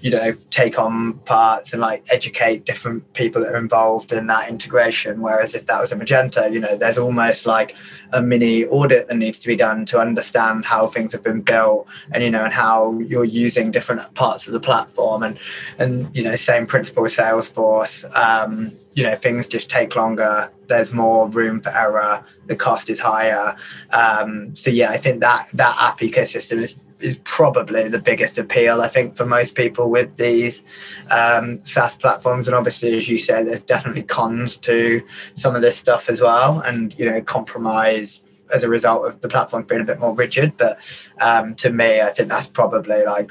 you 0.02 0.10
know 0.10 0.34
take 0.50 0.78
on 0.78 1.14
parts 1.20 1.72
and 1.72 1.80
like 1.80 2.04
educate 2.10 2.66
different 2.66 3.10
people 3.14 3.40
that 3.40 3.54
are 3.54 3.58
involved 3.58 4.12
in 4.12 4.26
that 4.26 4.50
integration. 4.50 5.22
Whereas 5.22 5.54
if 5.54 5.66
that 5.66 5.80
was 5.80 5.92
a 5.92 5.96
magento 5.96 6.52
you 6.52 6.60
know 6.60 6.76
there's 6.76 6.98
almost 6.98 7.46
like 7.46 7.74
a 8.12 8.20
mini 8.20 8.66
audit 8.66 9.08
that 9.08 9.16
needs 9.16 9.38
to 9.38 9.48
be 9.48 9.56
done 9.56 9.86
to 9.86 9.98
understand 9.98 10.66
how 10.66 10.86
things 10.86 11.12
have 11.12 11.22
been 11.22 11.40
built 11.40 11.86
and 12.12 12.22
you 12.22 12.30
know 12.30 12.44
and 12.44 12.52
how 12.52 12.98
you're 13.00 13.24
using 13.24 13.70
different 13.70 14.14
parts 14.14 14.46
of 14.46 14.52
the 14.52 14.60
platform. 14.60 15.22
And 15.22 15.38
and 15.78 16.14
you 16.14 16.22
know 16.22 16.36
same 16.36 16.66
principle 16.66 17.02
with 17.02 17.12
salesforce 17.42 18.04
um, 18.16 18.72
you 18.94 19.02
know 19.02 19.14
things 19.14 19.46
just 19.46 19.70
take 19.70 19.96
longer. 19.96 20.50
There's 20.68 20.92
more 20.92 21.28
room 21.28 21.60
for 21.60 21.70
error. 21.70 22.24
The 22.46 22.56
cost 22.56 22.90
is 22.90 23.00
higher. 23.00 23.56
Um, 23.90 24.54
so 24.54 24.70
yeah 24.70 24.90
i 24.90 24.96
think 24.96 25.20
that 25.20 25.48
that 25.54 25.76
app 25.80 25.98
ecosystem 25.98 26.58
is 26.58 26.74
is 27.00 27.18
probably 27.24 27.88
the 27.88 27.98
biggest 27.98 28.38
appeal 28.38 28.80
i 28.80 28.86
think 28.86 29.16
for 29.16 29.26
most 29.26 29.56
people 29.56 29.90
with 29.90 30.16
these 30.16 30.62
um, 31.10 31.58
saas 31.64 31.96
platforms. 31.96 32.46
And 32.46 32.54
obviously 32.54 32.96
as 32.96 33.08
you 33.08 33.18
said 33.18 33.46
there's 33.46 33.62
definitely 33.62 34.04
cons 34.04 34.56
to 34.58 35.02
some 35.34 35.56
of 35.56 35.62
this 35.62 35.76
stuff 35.76 36.08
as 36.08 36.20
well. 36.20 36.60
And 36.60 36.94
you 36.98 37.06
know 37.10 37.20
compromise 37.22 38.22
as 38.54 38.64
a 38.64 38.68
result 38.68 39.06
of 39.06 39.20
the 39.20 39.28
platform 39.28 39.62
being 39.62 39.80
a 39.80 39.84
bit 39.84 39.98
more 39.98 40.14
rigid. 40.14 40.56
But 40.56 40.74
um, 41.20 41.54
to 41.56 41.70
me 41.70 42.00
i 42.00 42.10
think 42.10 42.28
that's 42.28 42.46
probably 42.46 43.04
like 43.04 43.30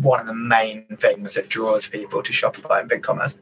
one 0.00 0.20
of 0.20 0.26
the 0.26 0.34
main 0.34 0.84
things 0.98 1.34
that 1.34 1.48
draws 1.48 1.86
people 1.86 2.22
to 2.22 2.32
shopify 2.32 2.80
and 2.80 2.90
BigCommerce 2.90 3.34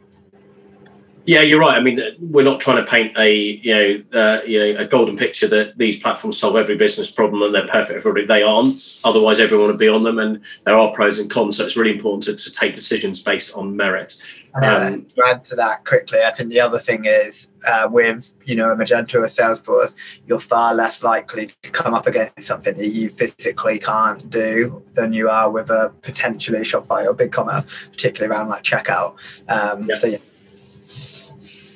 yeah, 1.30 1.42
you're 1.42 1.60
right. 1.60 1.78
I 1.78 1.80
mean, 1.80 2.00
we're 2.18 2.44
not 2.44 2.58
trying 2.58 2.84
to 2.84 2.90
paint 2.90 3.16
a 3.16 3.32
you 3.32 3.72
know 3.72 4.20
uh, 4.20 4.40
you 4.44 4.58
know 4.58 4.80
a 4.80 4.84
golden 4.84 5.16
picture 5.16 5.46
that 5.46 5.78
these 5.78 5.96
platforms 5.96 6.36
solve 6.36 6.56
every 6.56 6.76
business 6.76 7.08
problem 7.08 7.42
and 7.42 7.54
they're 7.54 7.68
perfect 7.68 8.02
for 8.02 8.08
everybody. 8.08 8.26
They 8.26 8.42
aren't. 8.42 9.00
Otherwise, 9.04 9.38
everyone 9.38 9.68
would 9.68 9.78
be 9.78 9.88
on 9.88 10.02
them, 10.02 10.18
and 10.18 10.40
there 10.64 10.76
are 10.76 10.92
pros 10.92 11.20
and 11.20 11.30
cons. 11.30 11.56
So 11.56 11.64
it's 11.64 11.76
really 11.76 11.92
important 11.92 12.24
to, 12.24 12.34
to 12.34 12.52
take 12.52 12.74
decisions 12.74 13.22
based 13.22 13.54
on 13.54 13.76
merit. 13.76 14.20
Um, 14.54 15.06
to 15.06 15.22
add 15.24 15.44
to 15.44 15.54
that 15.54 15.84
quickly, 15.84 16.18
I 16.26 16.32
think 16.32 16.50
the 16.50 16.58
other 16.58 16.80
thing 16.80 17.04
is 17.04 17.48
uh, 17.68 17.86
with 17.88 18.32
you 18.44 18.56
know 18.56 18.72
a 18.72 18.74
Magento 18.74 19.14
or 19.14 19.26
Salesforce, 19.26 19.94
you're 20.26 20.40
far 20.40 20.74
less 20.74 21.04
likely 21.04 21.52
to 21.62 21.70
come 21.70 21.94
up 21.94 22.08
against 22.08 22.42
something 22.42 22.76
that 22.76 22.88
you 22.88 23.08
physically 23.08 23.78
can't 23.78 24.28
do 24.30 24.82
than 24.94 25.12
you 25.12 25.28
are 25.28 25.48
with 25.48 25.70
a 25.70 25.92
potentially 26.02 26.58
Shopify 26.62 27.06
or 27.06 27.14
BigCommerce, 27.14 27.92
particularly 27.92 28.34
around 28.34 28.48
like 28.48 28.64
checkout. 28.64 29.12
Um, 29.48 29.84
yeah. 29.84 29.94
So 29.94 30.08
yeah, 30.08 30.18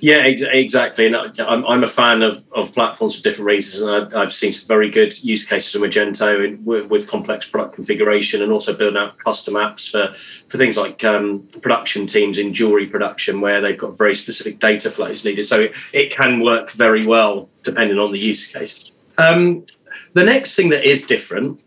yeah, 0.00 0.16
ex- 0.16 0.42
exactly. 0.42 1.06
And 1.06 1.16
I'm, 1.16 1.64
I'm 1.66 1.82
a 1.82 1.88
fan 1.88 2.22
of, 2.22 2.44
of 2.52 2.72
platforms 2.72 3.16
for 3.16 3.22
different 3.22 3.46
reasons. 3.46 3.82
And 3.82 4.14
I, 4.14 4.20
have 4.20 4.32
seen 4.32 4.52
some 4.52 4.66
very 4.68 4.90
good 4.90 5.22
use 5.22 5.46
cases 5.46 5.74
of 5.74 5.82
Magento 5.82 6.44
in, 6.44 6.64
with, 6.64 6.86
with, 6.86 7.08
complex 7.08 7.46
product 7.46 7.74
configuration 7.74 8.42
and 8.42 8.52
also 8.52 8.74
building 8.74 8.96
out 8.96 9.18
custom 9.18 9.54
apps 9.54 9.90
for, 9.90 10.14
for 10.48 10.58
things 10.58 10.76
like 10.76 11.02
um, 11.04 11.46
production 11.62 12.06
teams 12.06 12.38
in 12.38 12.54
jewelry 12.54 12.86
production 12.86 13.40
where 13.40 13.60
they've 13.60 13.78
got 13.78 13.96
very 13.96 14.14
specific 14.14 14.58
data 14.58 14.90
flows 14.90 15.24
needed. 15.24 15.46
So 15.46 15.60
it, 15.60 15.72
it 15.92 16.12
can 16.14 16.40
work 16.40 16.70
very 16.70 17.06
well 17.06 17.48
depending 17.62 17.98
on 17.98 18.12
the 18.12 18.18
use 18.18 18.46
case. 18.46 18.92
Um, 19.18 19.64
the 20.12 20.24
next 20.24 20.56
thing 20.56 20.70
that 20.70 20.88
is 20.88 21.02
different 21.02 21.60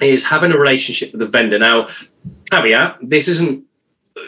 is 0.00 0.24
having 0.24 0.52
a 0.52 0.58
relationship 0.58 1.12
with 1.12 1.20
the 1.20 1.26
vendor. 1.26 1.58
Now, 1.58 1.88
caveat, 2.50 2.98
this 3.02 3.28
isn't 3.28 3.64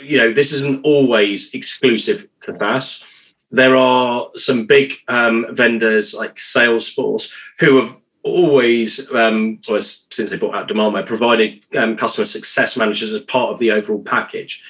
you 0.02 0.18
know 0.18 0.32
this 0.32 0.52
isn't 0.52 0.84
always 0.84 1.52
exclusive 1.54 2.28
to 2.42 2.56
SaaS 2.56 3.04
there 3.50 3.76
are 3.76 4.30
some 4.36 4.66
big 4.66 4.94
um, 5.08 5.46
vendors 5.50 6.14
like 6.14 6.36
Salesforce 6.36 7.32
who 7.58 7.80
have 7.80 7.96
always, 8.22 9.10
um, 9.12 9.58
well, 9.68 9.80
since 9.80 10.30
they 10.30 10.36
bought 10.36 10.54
out 10.54 10.68
Demandware, 10.68 11.06
provided 11.06 11.60
um, 11.76 11.96
customer 11.96 12.26
success 12.26 12.76
managers 12.76 13.12
as 13.12 13.22
part 13.22 13.50
of 13.50 13.58
the 13.58 13.70
overall 13.70 14.02
package. 14.02 14.60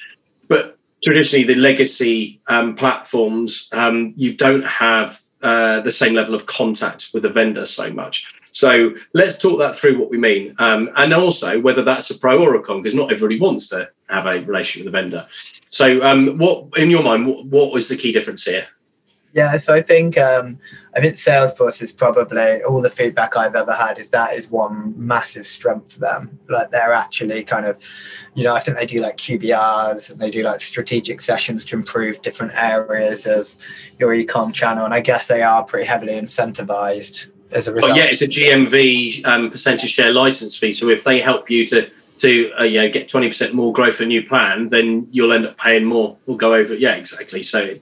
But 0.47 0.77
traditionally, 1.03 1.45
the 1.45 1.55
legacy 1.55 2.41
um, 2.47 2.75
platforms, 2.75 3.67
um, 3.73 4.13
you 4.15 4.33
don't 4.33 4.65
have 4.65 5.21
uh, 5.41 5.81
the 5.81 5.91
same 5.91 6.13
level 6.13 6.35
of 6.35 6.45
contact 6.45 7.09
with 7.13 7.23
the 7.23 7.29
vendor 7.29 7.65
so 7.65 7.91
much. 7.91 8.33
So 8.51 8.95
let's 9.13 9.37
talk 9.37 9.59
that 9.59 9.75
through 9.75 9.99
what 9.99 10.09
we 10.09 10.17
mean, 10.17 10.55
um, 10.59 10.89
and 10.95 11.13
also 11.13 11.59
whether 11.59 11.83
that's 11.83 12.09
a 12.09 12.17
pro 12.17 12.41
or 12.43 12.55
a 12.55 12.61
con, 12.61 12.81
because 12.81 12.95
not 12.95 13.11
everybody 13.11 13.39
wants 13.39 13.67
to 13.69 13.89
have 14.09 14.25
a 14.25 14.41
relationship 14.41 14.85
with 14.85 14.95
a 14.95 14.97
vendor. 14.97 15.27
So, 15.69 16.01
um, 16.03 16.37
what 16.37 16.77
in 16.77 16.89
your 16.89 17.03
mind, 17.03 17.27
what, 17.27 17.45
what 17.45 17.71
was 17.71 17.87
the 17.87 17.97
key 17.97 18.11
difference 18.11 18.45
here? 18.45 18.67
Yeah, 19.33 19.57
so 19.57 19.75
I 19.75 19.83
think 19.83 20.17
um, 20.17 20.57
I 20.95 21.01
think 21.01 21.13
Salesforce 21.13 21.83
is 21.83 21.91
probably 21.91 22.63
all 22.63 22.81
the 22.81 22.89
feedback 22.89 23.37
I've 23.37 23.55
ever 23.55 23.73
had 23.73 23.99
is 23.99 24.09
that 24.09 24.33
is 24.33 24.49
one 24.49 24.95
massive 24.97 25.45
strength 25.45 25.93
for 25.93 25.99
them. 25.99 26.39
Like 26.49 26.71
they're 26.71 26.93
actually 26.93 27.43
kind 27.43 27.67
of, 27.67 27.77
you 28.33 28.43
know, 28.43 28.55
I 28.55 28.59
think 28.59 28.77
they 28.77 28.87
do 28.87 29.01
like 29.01 29.17
QBRs 29.17 30.11
and 30.11 30.19
they 30.19 30.31
do 30.31 30.41
like 30.41 30.59
strategic 30.61 31.21
sessions 31.21 31.63
to 31.65 31.75
improve 31.75 32.23
different 32.23 32.55
areas 32.55 33.27
of 33.27 33.53
your 33.99 34.09
ecom 34.13 34.51
channel, 34.51 34.85
and 34.85 34.95
I 34.95 35.01
guess 35.01 35.27
they 35.27 35.43
are 35.43 35.63
pretty 35.63 35.85
heavily 35.85 36.13
incentivized 36.13 37.27
as 37.51 37.67
a 37.67 37.73
result. 37.73 37.95
yeah, 37.95 38.05
it's 38.05 38.21
a 38.21 38.27
GMV 38.27 39.25
um, 39.25 39.51
percentage 39.51 39.91
share 39.91 40.11
license 40.11 40.55
fee. 40.55 40.73
So 40.73 40.89
if 40.89 41.03
they 41.03 41.19
help 41.21 41.49
you 41.49 41.65
to 41.67 41.89
to 42.19 42.51
uh, 42.59 42.63
you 42.63 42.81
know 42.81 42.89
get 42.89 43.07
twenty 43.07 43.27
percent 43.27 43.53
more 43.53 43.71
growth 43.73 43.97
than 43.97 44.11
you 44.11 44.25
plan, 44.25 44.69
then 44.69 45.07
you'll 45.11 45.31
end 45.31 45.45
up 45.45 45.57
paying 45.57 45.85
more. 45.85 46.17
We'll 46.25 46.37
go 46.37 46.53
over. 46.53 46.73
Yeah, 46.73 46.95
exactly. 46.95 47.41
So 47.43 47.75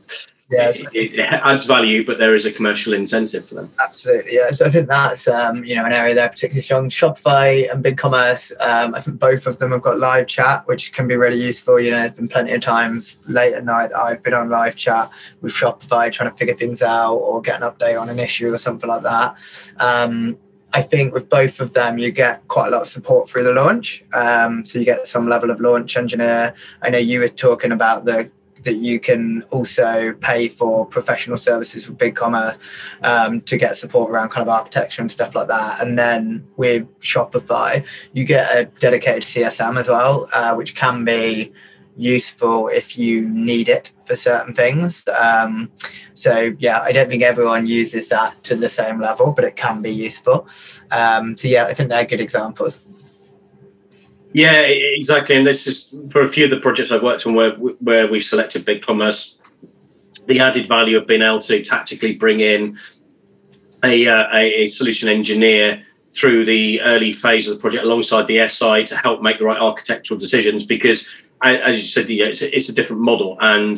yeah, 0.49 0.71
it, 0.93 1.13
it, 1.15 1.19
adds 1.19 1.65
value, 1.65 2.05
but 2.05 2.19
there 2.19 2.33
is 2.33 2.45
a 2.45 2.51
commercial 2.51 2.93
incentive 2.93 3.45
for 3.45 3.55
them. 3.55 3.69
Absolutely, 3.79 4.35
yeah. 4.35 4.49
So 4.51 4.65
I 4.65 4.69
think 4.69 4.87
that's 4.87 5.27
um, 5.27 5.65
you 5.65 5.75
know 5.75 5.85
an 5.85 5.91
area 5.91 6.15
they're 6.15 6.29
particularly 6.29 6.61
strong. 6.61 6.87
Shopify 6.87 7.69
and 7.69 7.83
BigCommerce, 7.83 8.53
um, 8.61 8.95
I 8.95 9.01
think 9.01 9.19
both 9.19 9.45
of 9.45 9.57
them 9.57 9.71
have 9.71 9.81
got 9.81 9.99
live 9.99 10.27
chat, 10.27 10.65
which 10.65 10.93
can 10.93 11.05
be 11.05 11.17
really 11.17 11.41
useful. 11.41 11.81
You 11.81 11.91
know, 11.91 11.97
there's 11.97 12.13
been 12.13 12.29
plenty 12.29 12.53
of 12.53 12.61
times 12.61 13.17
late 13.27 13.55
at 13.55 13.65
night 13.65 13.89
that 13.89 13.99
I've 13.99 14.23
been 14.23 14.33
on 14.33 14.49
live 14.49 14.77
chat 14.77 15.11
with 15.41 15.51
Shopify 15.51 16.09
trying 16.09 16.31
to 16.31 16.37
figure 16.37 16.55
things 16.55 16.81
out 16.81 17.15
or 17.15 17.41
get 17.41 17.61
an 17.61 17.69
update 17.69 17.99
on 17.99 18.07
an 18.07 18.19
issue 18.19 18.53
or 18.53 18.57
something 18.57 18.87
like 18.87 19.03
that. 19.03 19.35
Um, 19.81 20.39
I 20.73 20.81
think 20.81 21.13
with 21.13 21.29
both 21.29 21.59
of 21.59 21.73
them, 21.73 21.97
you 21.97 22.11
get 22.11 22.47
quite 22.47 22.67
a 22.67 22.71
lot 22.71 22.81
of 22.81 22.87
support 22.87 23.29
through 23.29 23.43
the 23.43 23.53
launch. 23.53 24.03
Um, 24.13 24.65
so 24.65 24.79
you 24.79 24.85
get 24.85 25.07
some 25.07 25.27
level 25.27 25.49
of 25.49 25.59
launch 25.59 25.97
engineer. 25.97 26.53
I 26.81 26.89
know 26.89 26.97
you 26.97 27.19
were 27.19 27.29
talking 27.29 27.71
about 27.71 28.05
the 28.05 28.31
that 28.63 28.75
you 28.75 28.99
can 28.99 29.43
also 29.51 30.13
pay 30.13 30.47
for 30.47 30.85
professional 30.85 31.37
services 31.37 31.87
with 31.87 31.97
BigCommerce 31.97 32.59
um, 33.03 33.41
to 33.41 33.57
get 33.57 33.75
support 33.75 34.09
around 34.09 34.29
kind 34.29 34.47
of 34.47 34.49
architecture 34.49 35.01
and 35.01 35.11
stuff 35.11 35.35
like 35.35 35.47
that. 35.47 35.81
And 35.81 35.97
then 35.97 36.47
with 36.57 36.87
Shopify, 36.99 37.85
you 38.13 38.23
get 38.23 38.55
a 38.55 38.65
dedicated 38.79 39.23
CSM 39.23 39.77
as 39.77 39.87
well, 39.87 40.29
uh, 40.33 40.55
which 40.55 40.75
can 40.75 41.05
be 41.05 41.51
useful 41.97 42.67
if 42.67 42.97
you 42.97 43.27
need 43.29 43.67
it 43.67 43.91
for 44.05 44.15
certain 44.15 44.53
things. 44.53 45.03
Um, 45.19 45.71
so 46.13 46.55
yeah, 46.59 46.81
I 46.81 46.91
don't 46.91 47.09
think 47.09 47.23
everyone 47.23 47.65
uses 47.65 48.09
that 48.09 48.41
to 48.43 48.55
the 48.55 48.69
same 48.69 49.01
level, 49.01 49.33
but 49.33 49.43
it 49.43 49.55
can 49.55 49.81
be 49.81 49.91
useful. 49.91 50.47
Um, 50.91 51.35
so 51.35 51.47
yeah, 51.47 51.65
I 51.65 51.73
think 51.73 51.89
they're 51.89 52.05
good 52.05 52.21
examples. 52.21 52.81
Yeah, 54.33 54.61
exactly. 54.61 55.35
And 55.35 55.47
this 55.47 55.67
is 55.67 55.95
for 56.11 56.21
a 56.21 56.27
few 56.27 56.45
of 56.45 56.51
the 56.51 56.59
projects 56.59 56.91
I've 56.91 57.03
worked 57.03 57.25
on 57.25 57.33
where 57.33 57.51
where 57.51 58.07
we've 58.07 58.23
selected 58.23 58.65
big 58.65 58.85
commerce. 58.85 59.37
the 60.27 60.39
added 60.39 60.67
value 60.67 60.97
of 60.97 61.07
being 61.07 61.21
able 61.21 61.39
to 61.39 61.63
tactically 61.63 62.15
bring 62.15 62.39
in 62.39 62.77
a, 63.83 64.07
uh, 64.07 64.25
a, 64.33 64.63
a 64.63 64.67
solution 64.67 65.09
engineer 65.09 65.83
through 66.11 66.45
the 66.45 66.81
early 66.81 67.13
phase 67.13 67.47
of 67.47 67.55
the 67.55 67.61
project 67.61 67.83
alongside 67.83 68.25
the 68.27 68.47
SI 68.47 68.83
to 68.85 68.95
help 68.97 69.21
make 69.21 69.37
the 69.37 69.45
right 69.45 69.59
architectural 69.59 70.19
decisions 70.19 70.65
because 70.65 71.07
as 71.41 71.81
you 71.81 71.87
said, 71.87 72.09
it's, 72.09 72.41
a, 72.41 72.55
it's 72.55 72.69
a 72.69 72.73
different 72.73 73.01
model, 73.01 73.37
and 73.41 73.77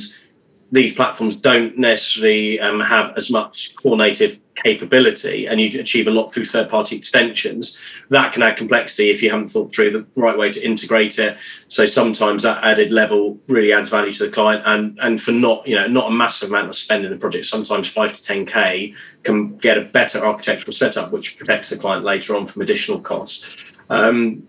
these 0.71 0.93
platforms 0.93 1.35
don't 1.35 1.77
necessarily 1.77 2.59
um, 2.59 2.79
have 2.79 3.13
as 3.17 3.29
much 3.29 3.75
core 3.75 3.97
native 3.97 4.39
capability, 4.63 5.47
and 5.47 5.59
you 5.59 5.79
achieve 5.79 6.07
a 6.07 6.11
lot 6.11 6.33
through 6.33 6.45
third 6.45 6.69
party 6.69 6.95
extensions. 6.95 7.77
That 8.09 8.33
can 8.33 8.43
add 8.43 8.57
complexity 8.57 9.09
if 9.09 9.21
you 9.21 9.29
haven't 9.29 9.49
thought 9.49 9.73
through 9.73 9.91
the 9.91 10.05
right 10.15 10.37
way 10.37 10.51
to 10.51 10.63
integrate 10.63 11.19
it. 11.19 11.37
So 11.67 11.85
sometimes 11.85 12.43
that 12.43 12.63
added 12.63 12.91
level 12.91 13.37
really 13.47 13.73
adds 13.73 13.89
value 13.89 14.11
to 14.11 14.25
the 14.25 14.31
client, 14.31 14.63
and 14.65 14.97
and 15.01 15.21
for 15.21 15.31
not 15.31 15.67
you 15.67 15.75
know 15.75 15.87
not 15.87 16.11
a 16.11 16.13
massive 16.13 16.49
amount 16.49 16.69
of 16.69 16.75
spend 16.75 17.05
in 17.05 17.11
the 17.11 17.17
project, 17.17 17.45
sometimes 17.45 17.87
five 17.87 18.13
to 18.13 18.23
ten 18.23 18.45
k 18.45 18.93
can 19.23 19.57
get 19.57 19.77
a 19.77 19.81
better 19.81 20.25
architectural 20.25 20.73
setup, 20.73 21.11
which 21.11 21.37
protects 21.37 21.69
the 21.69 21.77
client 21.77 22.05
later 22.05 22.35
on 22.35 22.47
from 22.47 22.61
additional 22.61 22.99
costs. 22.99 23.65
Um, 23.89 24.47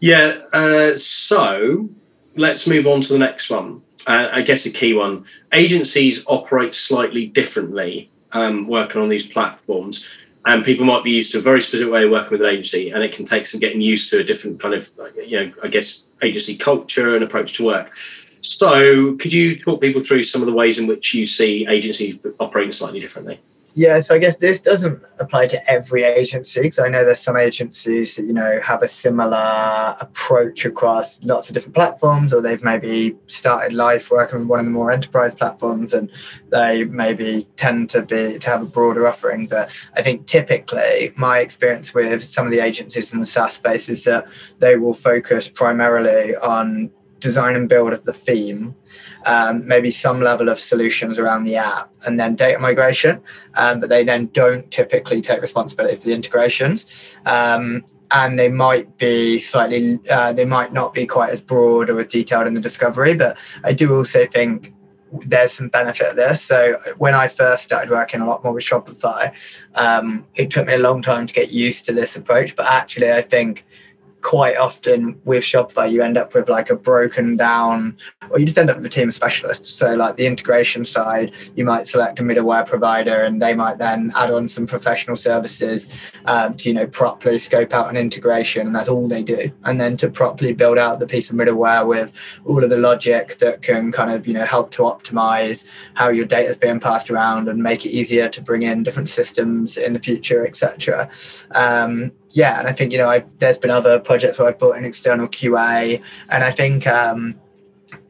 yeah, 0.00 0.38
uh, 0.52 0.96
so 0.96 1.88
let's 2.36 2.66
move 2.66 2.86
on 2.86 3.00
to 3.00 3.12
the 3.12 3.18
next 3.18 3.50
one. 3.50 3.82
Uh, 4.06 4.28
I 4.32 4.42
guess 4.42 4.64
a 4.64 4.70
key 4.70 4.94
one. 4.94 5.24
Agencies 5.52 6.24
operate 6.26 6.74
slightly 6.74 7.26
differently 7.26 8.10
um, 8.32 8.66
working 8.66 9.00
on 9.00 9.08
these 9.08 9.26
platforms. 9.26 10.06
And 10.46 10.64
people 10.64 10.86
might 10.86 11.04
be 11.04 11.10
used 11.10 11.32
to 11.32 11.38
a 11.38 11.42
very 11.42 11.60
specific 11.60 11.92
way 11.92 12.04
of 12.04 12.10
working 12.10 12.30
with 12.30 12.42
an 12.42 12.48
agency, 12.48 12.90
and 12.90 13.02
it 13.02 13.12
can 13.12 13.24
take 13.24 13.46
some 13.46 13.60
getting 13.60 13.80
used 13.80 14.08
to 14.10 14.20
a 14.20 14.24
different 14.24 14.60
kind 14.60 14.74
of, 14.74 14.90
you 15.26 15.38
know, 15.38 15.52
I 15.62 15.68
guess, 15.68 16.04
agency 16.22 16.56
culture 16.56 17.14
and 17.14 17.24
approach 17.24 17.54
to 17.54 17.66
work. 17.66 17.96
So, 18.40 19.16
could 19.16 19.32
you 19.32 19.58
talk 19.58 19.80
people 19.80 20.02
through 20.02 20.22
some 20.22 20.40
of 20.40 20.46
the 20.46 20.52
ways 20.52 20.78
in 20.78 20.86
which 20.86 21.12
you 21.12 21.26
see 21.26 21.66
agencies 21.68 22.18
operating 22.38 22.72
slightly 22.72 23.00
differently? 23.00 23.40
Yeah, 23.78 24.00
so 24.00 24.16
I 24.16 24.18
guess 24.18 24.38
this 24.38 24.60
doesn't 24.60 25.00
apply 25.20 25.46
to 25.46 25.70
every 25.70 26.02
agency 26.02 26.62
because 26.62 26.80
I 26.80 26.88
know 26.88 27.04
there's 27.04 27.20
some 27.20 27.36
agencies 27.36 28.16
that 28.16 28.24
you 28.24 28.32
know 28.32 28.58
have 28.60 28.82
a 28.82 28.88
similar 28.88 29.94
approach 30.00 30.64
across 30.64 31.22
lots 31.22 31.48
of 31.48 31.54
different 31.54 31.76
platforms, 31.76 32.34
or 32.34 32.42
they've 32.42 32.64
maybe 32.64 33.14
started 33.26 33.72
life 33.72 34.10
working 34.10 34.40
with 34.40 34.48
one 34.48 34.58
of 34.58 34.64
the 34.64 34.72
more 34.72 34.90
enterprise 34.90 35.32
platforms, 35.32 35.94
and 35.94 36.10
they 36.50 36.86
maybe 36.86 37.46
tend 37.54 37.88
to 37.90 38.02
be 38.02 38.40
to 38.40 38.50
have 38.50 38.62
a 38.62 38.66
broader 38.66 39.06
offering. 39.06 39.46
But 39.46 39.72
I 39.96 40.02
think 40.02 40.26
typically 40.26 41.12
my 41.16 41.38
experience 41.38 41.94
with 41.94 42.24
some 42.24 42.46
of 42.46 42.50
the 42.50 42.58
agencies 42.58 43.12
in 43.12 43.20
the 43.20 43.26
SaaS 43.26 43.52
space 43.52 43.88
is 43.88 44.02
that 44.02 44.26
they 44.58 44.74
will 44.74 44.92
focus 44.92 45.46
primarily 45.46 46.34
on 46.34 46.90
design 47.20 47.56
and 47.56 47.68
build 47.68 47.92
of 47.92 48.04
the 48.04 48.12
theme, 48.12 48.74
um, 49.26 49.66
maybe 49.66 49.90
some 49.90 50.20
level 50.20 50.48
of 50.48 50.58
solutions 50.58 51.18
around 51.18 51.44
the 51.44 51.56
app, 51.56 51.92
and 52.06 52.18
then 52.18 52.34
data 52.34 52.58
migration. 52.58 53.20
Um, 53.56 53.80
but 53.80 53.88
they 53.88 54.04
then 54.04 54.26
don't 54.32 54.70
typically 54.70 55.20
take 55.20 55.40
responsibility 55.40 55.96
for 55.96 56.06
the 56.06 56.14
integrations. 56.14 57.18
Um, 57.26 57.84
and 58.10 58.38
they 58.38 58.48
might 58.48 58.96
be 58.96 59.38
slightly, 59.38 60.00
uh, 60.10 60.32
they 60.32 60.46
might 60.46 60.72
not 60.72 60.94
be 60.94 61.06
quite 61.06 61.30
as 61.30 61.40
broad 61.40 61.90
or 61.90 62.00
as 62.00 62.06
detailed 62.06 62.46
in 62.46 62.54
the 62.54 62.60
discovery. 62.60 63.14
But 63.14 63.38
I 63.64 63.72
do 63.72 63.94
also 63.94 64.26
think 64.26 64.72
there's 65.26 65.52
some 65.52 65.68
benefit 65.68 66.16
this. 66.16 66.42
So 66.42 66.78
when 66.98 67.14
I 67.14 67.28
first 67.28 67.62
started 67.62 67.90
working 67.90 68.20
a 68.20 68.26
lot 68.26 68.44
more 68.44 68.52
with 68.52 68.64
Shopify, 68.64 69.32
um, 69.74 70.26
it 70.34 70.50
took 70.50 70.66
me 70.66 70.74
a 70.74 70.78
long 70.78 71.02
time 71.02 71.26
to 71.26 71.32
get 71.32 71.50
used 71.50 71.84
to 71.86 71.92
this 71.92 72.16
approach. 72.16 72.54
But 72.56 72.66
actually, 72.66 73.12
I 73.12 73.22
think 73.22 73.64
quite 74.20 74.56
often 74.56 75.20
with 75.24 75.44
Shopify, 75.44 75.90
you 75.90 76.02
end 76.02 76.16
up 76.16 76.34
with 76.34 76.48
like 76.48 76.70
a 76.70 76.76
broken 76.76 77.36
down, 77.36 77.96
or 78.30 78.38
you 78.38 78.46
just 78.46 78.58
end 78.58 78.70
up 78.70 78.76
with 78.76 78.86
a 78.86 78.88
team 78.88 79.08
of 79.08 79.14
specialists. 79.14 79.70
So, 79.70 79.94
like 79.94 80.16
the 80.16 80.26
integration 80.26 80.84
side, 80.84 81.34
you 81.54 81.64
might 81.64 81.86
select 81.86 82.18
a 82.18 82.22
middleware 82.22 82.66
provider, 82.66 83.24
and 83.24 83.40
they 83.40 83.54
might 83.54 83.78
then 83.78 84.12
add 84.14 84.30
on 84.30 84.48
some 84.48 84.66
professional 84.66 85.16
services 85.16 86.12
um, 86.24 86.54
to 86.54 86.68
you 86.68 86.74
know 86.74 86.86
properly 86.86 87.38
scope 87.38 87.72
out 87.72 87.90
an 87.90 87.96
integration, 87.96 88.66
and 88.66 88.74
that's 88.74 88.88
all 88.88 89.08
they 89.08 89.22
do. 89.22 89.50
And 89.64 89.80
then 89.80 89.96
to 89.98 90.10
properly 90.10 90.52
build 90.52 90.78
out 90.78 91.00
the 91.00 91.06
piece 91.06 91.30
of 91.30 91.36
middleware 91.36 91.86
with 91.86 92.12
all 92.44 92.62
of 92.62 92.70
the 92.70 92.78
logic 92.78 93.38
that 93.38 93.62
can 93.62 93.92
kind 93.92 94.10
of 94.10 94.26
you 94.26 94.34
know 94.34 94.44
help 94.44 94.70
to 94.72 94.82
optimize 94.82 95.64
how 95.94 96.08
your 96.08 96.24
data 96.24 96.50
is 96.50 96.56
being 96.56 96.80
passed 96.80 97.10
around 97.10 97.48
and 97.48 97.62
make 97.62 97.86
it 97.86 97.90
easier 97.90 98.28
to 98.28 98.42
bring 98.42 98.62
in 98.62 98.82
different 98.82 99.08
systems 99.08 99.76
in 99.76 99.92
the 99.92 100.00
future, 100.00 100.44
etc. 100.44 101.08
Um, 101.54 102.12
yeah, 102.30 102.58
and 102.58 102.68
I 102.68 102.72
think 102.72 102.92
you 102.92 102.98
know 102.98 103.08
I've, 103.08 103.26
there's 103.38 103.58
been 103.58 103.70
other 103.70 103.98
projects 103.98 104.38
where 104.38 104.48
I've 104.48 104.58
brought 104.58 104.76
in 104.76 104.84
external 104.84 105.28
QA, 105.28 106.02
and 106.30 106.44
I 106.44 106.50
think 106.50 106.86
um, 106.86 107.34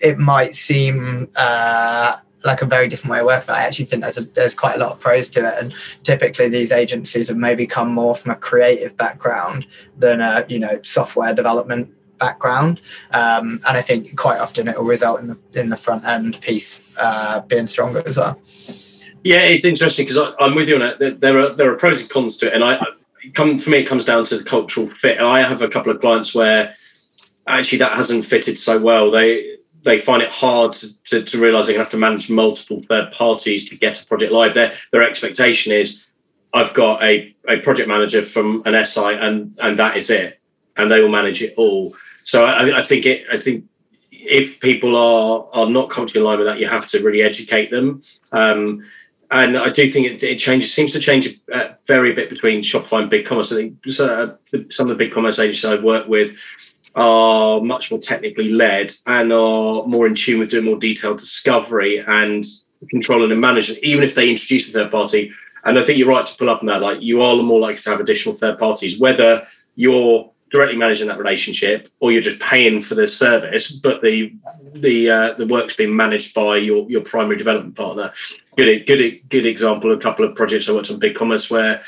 it 0.00 0.18
might 0.18 0.54
seem 0.54 1.28
uh, 1.36 2.16
like 2.44 2.62
a 2.62 2.66
very 2.66 2.88
different 2.88 3.12
way 3.12 3.20
of 3.20 3.26
working, 3.26 3.46
but 3.46 3.56
I 3.56 3.62
actually 3.62 3.86
think 3.86 4.02
there's 4.02 4.18
a, 4.18 4.22
there's 4.22 4.54
quite 4.54 4.76
a 4.76 4.78
lot 4.78 4.92
of 4.92 5.00
pros 5.00 5.28
to 5.30 5.46
it. 5.46 5.54
And 5.60 5.74
typically, 6.02 6.48
these 6.48 6.72
agencies 6.72 7.28
have 7.28 7.36
maybe 7.36 7.66
come 7.66 7.92
more 7.92 8.14
from 8.14 8.32
a 8.32 8.36
creative 8.36 8.96
background 8.96 9.66
than 9.96 10.20
a 10.20 10.44
you 10.48 10.58
know 10.58 10.80
software 10.82 11.34
development 11.34 11.94
background, 12.18 12.80
um, 13.12 13.60
and 13.68 13.76
I 13.76 13.82
think 13.82 14.16
quite 14.16 14.40
often 14.40 14.68
it 14.68 14.76
will 14.76 14.84
result 14.84 15.20
in 15.20 15.28
the 15.28 15.38
in 15.54 15.68
the 15.68 15.76
front 15.76 16.04
end 16.04 16.40
piece 16.40 16.80
uh, 16.98 17.40
being 17.40 17.66
stronger 17.66 18.02
as 18.06 18.16
well. 18.16 18.40
Yeah, 19.24 19.40
it's 19.40 19.64
interesting 19.64 20.06
because 20.06 20.34
I'm 20.38 20.54
with 20.54 20.68
you 20.68 20.76
on 20.76 20.82
it. 20.82 21.20
There 21.20 21.38
are 21.38 21.50
there 21.50 21.72
are 21.72 21.76
pros 21.76 22.00
and 22.00 22.10
cons 22.10 22.36
to 22.38 22.46
it, 22.48 22.54
and 22.54 22.64
I 22.64 22.84
come 23.34 23.58
for 23.58 23.70
me, 23.70 23.78
it 23.78 23.86
comes 23.86 24.04
down 24.04 24.24
to 24.24 24.38
the 24.38 24.44
cultural 24.44 24.86
fit. 24.86 25.20
I 25.20 25.42
have 25.42 25.62
a 25.62 25.68
couple 25.68 25.92
of 25.92 26.00
clients 26.00 26.34
where 26.34 26.74
actually 27.46 27.78
that 27.78 27.92
hasn't 27.92 28.24
fitted 28.24 28.58
so 28.58 28.78
well. 28.78 29.10
They 29.10 29.56
they 29.82 29.98
find 29.98 30.22
it 30.22 30.30
hard 30.30 30.72
to, 30.74 31.02
to, 31.04 31.22
to 31.22 31.40
realize 31.40 31.66
they 31.66 31.74
have 31.74 31.90
to 31.90 31.96
manage 31.96 32.28
multiple 32.28 32.80
third 32.88 33.12
parties 33.12 33.64
to 33.66 33.76
get 33.76 34.00
a 34.00 34.06
project 34.06 34.32
live. 34.32 34.54
Their 34.54 34.74
their 34.92 35.02
expectation 35.02 35.72
is 35.72 36.06
I've 36.52 36.74
got 36.74 37.02
a, 37.02 37.34
a 37.46 37.58
project 37.60 37.88
manager 37.88 38.22
from 38.22 38.62
an 38.66 38.84
SI 38.84 39.14
and 39.14 39.56
and 39.60 39.78
that 39.78 39.96
is 39.96 40.10
it, 40.10 40.40
and 40.76 40.90
they 40.90 41.00
will 41.00 41.08
manage 41.08 41.42
it 41.42 41.54
all. 41.56 41.94
So 42.22 42.44
I, 42.44 42.78
I 42.78 42.82
think 42.82 43.06
it 43.06 43.26
I 43.32 43.38
think 43.38 43.64
if 44.10 44.60
people 44.60 44.96
are 44.96 45.48
are 45.52 45.70
not 45.70 46.14
in 46.14 46.24
line 46.24 46.38
with 46.38 46.46
that, 46.46 46.58
you 46.58 46.68
have 46.68 46.88
to 46.88 47.02
really 47.02 47.22
educate 47.22 47.70
them. 47.70 48.02
Um, 48.32 48.84
and 49.30 49.58
I 49.58 49.70
do 49.70 49.88
think 49.88 50.06
it, 50.06 50.22
it 50.22 50.38
changes. 50.38 50.72
Seems 50.72 50.92
to 50.92 51.00
change 51.00 51.38
uh, 51.52 51.70
very 51.86 52.12
a 52.12 52.14
bit 52.14 52.30
between 52.30 52.62
Shopify 52.62 53.02
and 53.02 53.10
BigCommerce. 53.10 53.52
I 53.52 53.56
think 53.56 54.00
uh, 54.00 54.70
some 54.70 54.90
of 54.90 54.96
the 54.96 55.04
BigCommerce 55.04 55.42
agencies 55.42 55.64
I've 55.64 55.82
worked 55.82 56.08
with 56.08 56.36
are 56.94 57.60
much 57.60 57.90
more 57.90 58.00
technically 58.00 58.48
led 58.48 58.94
and 59.06 59.32
are 59.32 59.84
more 59.86 60.06
in 60.06 60.14
tune 60.14 60.38
with 60.38 60.50
doing 60.50 60.64
more 60.64 60.78
detailed 60.78 61.18
discovery 61.18 61.98
and 61.98 62.44
controlling 62.90 63.30
and 63.30 63.40
management, 63.40 63.82
even 63.82 64.02
if 64.02 64.14
they 64.14 64.30
introduce 64.30 64.68
a 64.68 64.72
third 64.72 64.90
party. 64.90 65.32
And 65.64 65.78
I 65.78 65.84
think 65.84 65.98
you're 65.98 66.08
right 66.08 66.26
to 66.26 66.36
pull 66.36 66.48
up 66.48 66.60
on 66.60 66.66
that. 66.66 66.80
Like 66.80 67.02
you 67.02 67.20
are 67.20 67.36
more 67.36 67.60
likely 67.60 67.82
to 67.82 67.90
have 67.90 68.00
additional 68.00 68.34
third 68.34 68.58
parties, 68.58 68.98
whether 68.98 69.46
you're 69.76 70.30
directly 70.50 70.76
managing 70.76 71.08
that 71.08 71.18
relationship 71.18 71.88
or 72.00 72.12
you're 72.12 72.22
just 72.22 72.40
paying 72.40 72.80
for 72.80 72.94
the 72.94 73.06
service 73.06 73.70
but 73.70 74.02
the 74.02 74.32
the 74.74 75.10
uh, 75.10 75.32
the 75.34 75.46
work's 75.46 75.76
being 75.76 75.94
managed 75.94 76.34
by 76.34 76.56
your 76.56 76.88
your 76.90 77.00
primary 77.00 77.36
development 77.36 77.76
partner. 77.76 78.12
Good 78.56 78.86
good 78.86 79.20
good 79.28 79.46
example 79.46 79.92
a 79.92 79.98
couple 79.98 80.24
of 80.24 80.34
projects 80.34 80.68
i 80.68 80.72
worked 80.72 80.90
on 80.90 80.98
big 80.98 81.14
commerce 81.14 81.50
where 81.50 81.82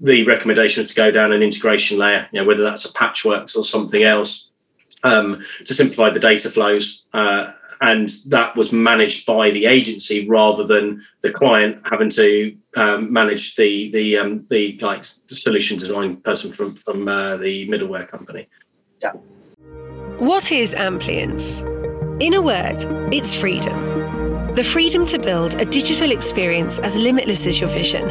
the 0.00 0.24
recommendation 0.24 0.82
is 0.82 0.90
to 0.90 0.94
go 0.94 1.10
down 1.10 1.32
an 1.32 1.42
integration 1.42 1.98
layer 1.98 2.28
you 2.32 2.40
know 2.40 2.46
whether 2.46 2.62
that's 2.62 2.84
a 2.84 2.92
patchworks 2.92 3.56
or 3.56 3.64
something 3.64 4.02
else 4.02 4.50
um, 5.04 5.42
to 5.64 5.74
simplify 5.74 6.10
the 6.10 6.20
data 6.20 6.50
flows 6.50 7.04
uh, 7.12 7.52
and 7.80 8.08
that 8.28 8.56
was 8.56 8.72
managed 8.72 9.26
by 9.26 9.50
the 9.50 9.66
agency 9.66 10.28
rather 10.28 10.64
than 10.64 11.02
the 11.22 11.32
client 11.32 11.80
having 11.84 12.10
to 12.10 12.56
um, 12.76 13.12
manage 13.12 13.56
the 13.56 13.90
the 13.92 14.16
um, 14.16 14.46
the 14.50 14.78
like 14.80 15.04
solution 15.28 15.78
design 15.78 16.16
person 16.18 16.52
from 16.52 16.74
from 16.74 17.08
uh, 17.08 17.36
the 17.36 17.68
middleware 17.68 18.08
company. 18.08 18.48
Yeah. 19.02 19.12
What 20.18 20.50
is 20.50 20.74
Amplience? 20.74 21.60
In 22.20 22.32
a 22.32 22.40
word, 22.40 22.78
it's 23.12 23.34
freedom. 23.34 23.74
The 24.54 24.64
freedom 24.64 25.04
to 25.06 25.18
build 25.18 25.54
a 25.56 25.66
digital 25.66 26.10
experience 26.10 26.78
as 26.78 26.96
limitless 26.96 27.46
as 27.46 27.60
your 27.60 27.68
vision. 27.68 28.08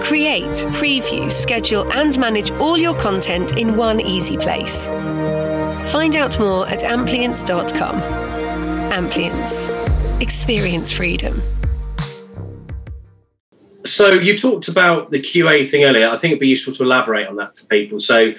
Create, 0.00 0.46
preview, 0.76 1.30
schedule, 1.30 1.92
and 1.92 2.16
manage 2.18 2.52
all 2.52 2.78
your 2.78 2.94
content 3.00 3.58
in 3.58 3.76
one 3.76 4.00
easy 4.00 4.36
place. 4.36 4.86
Find 5.90 6.14
out 6.14 6.38
more 6.38 6.68
at 6.68 6.84
amplience.com. 6.84 8.31
Amplience. 8.92 9.66
Experience 10.20 10.92
freedom. 10.92 11.40
So 13.86 14.12
you 14.12 14.36
talked 14.36 14.68
about 14.68 15.10
the 15.10 15.18
QA 15.18 15.66
thing 15.66 15.84
earlier. 15.84 16.08
I 16.08 16.18
think 16.18 16.32
it'd 16.32 16.40
be 16.40 16.48
useful 16.48 16.74
to 16.74 16.82
elaborate 16.82 17.26
on 17.26 17.36
that 17.36 17.56
for 17.56 17.64
people. 17.64 18.00
So 18.00 18.34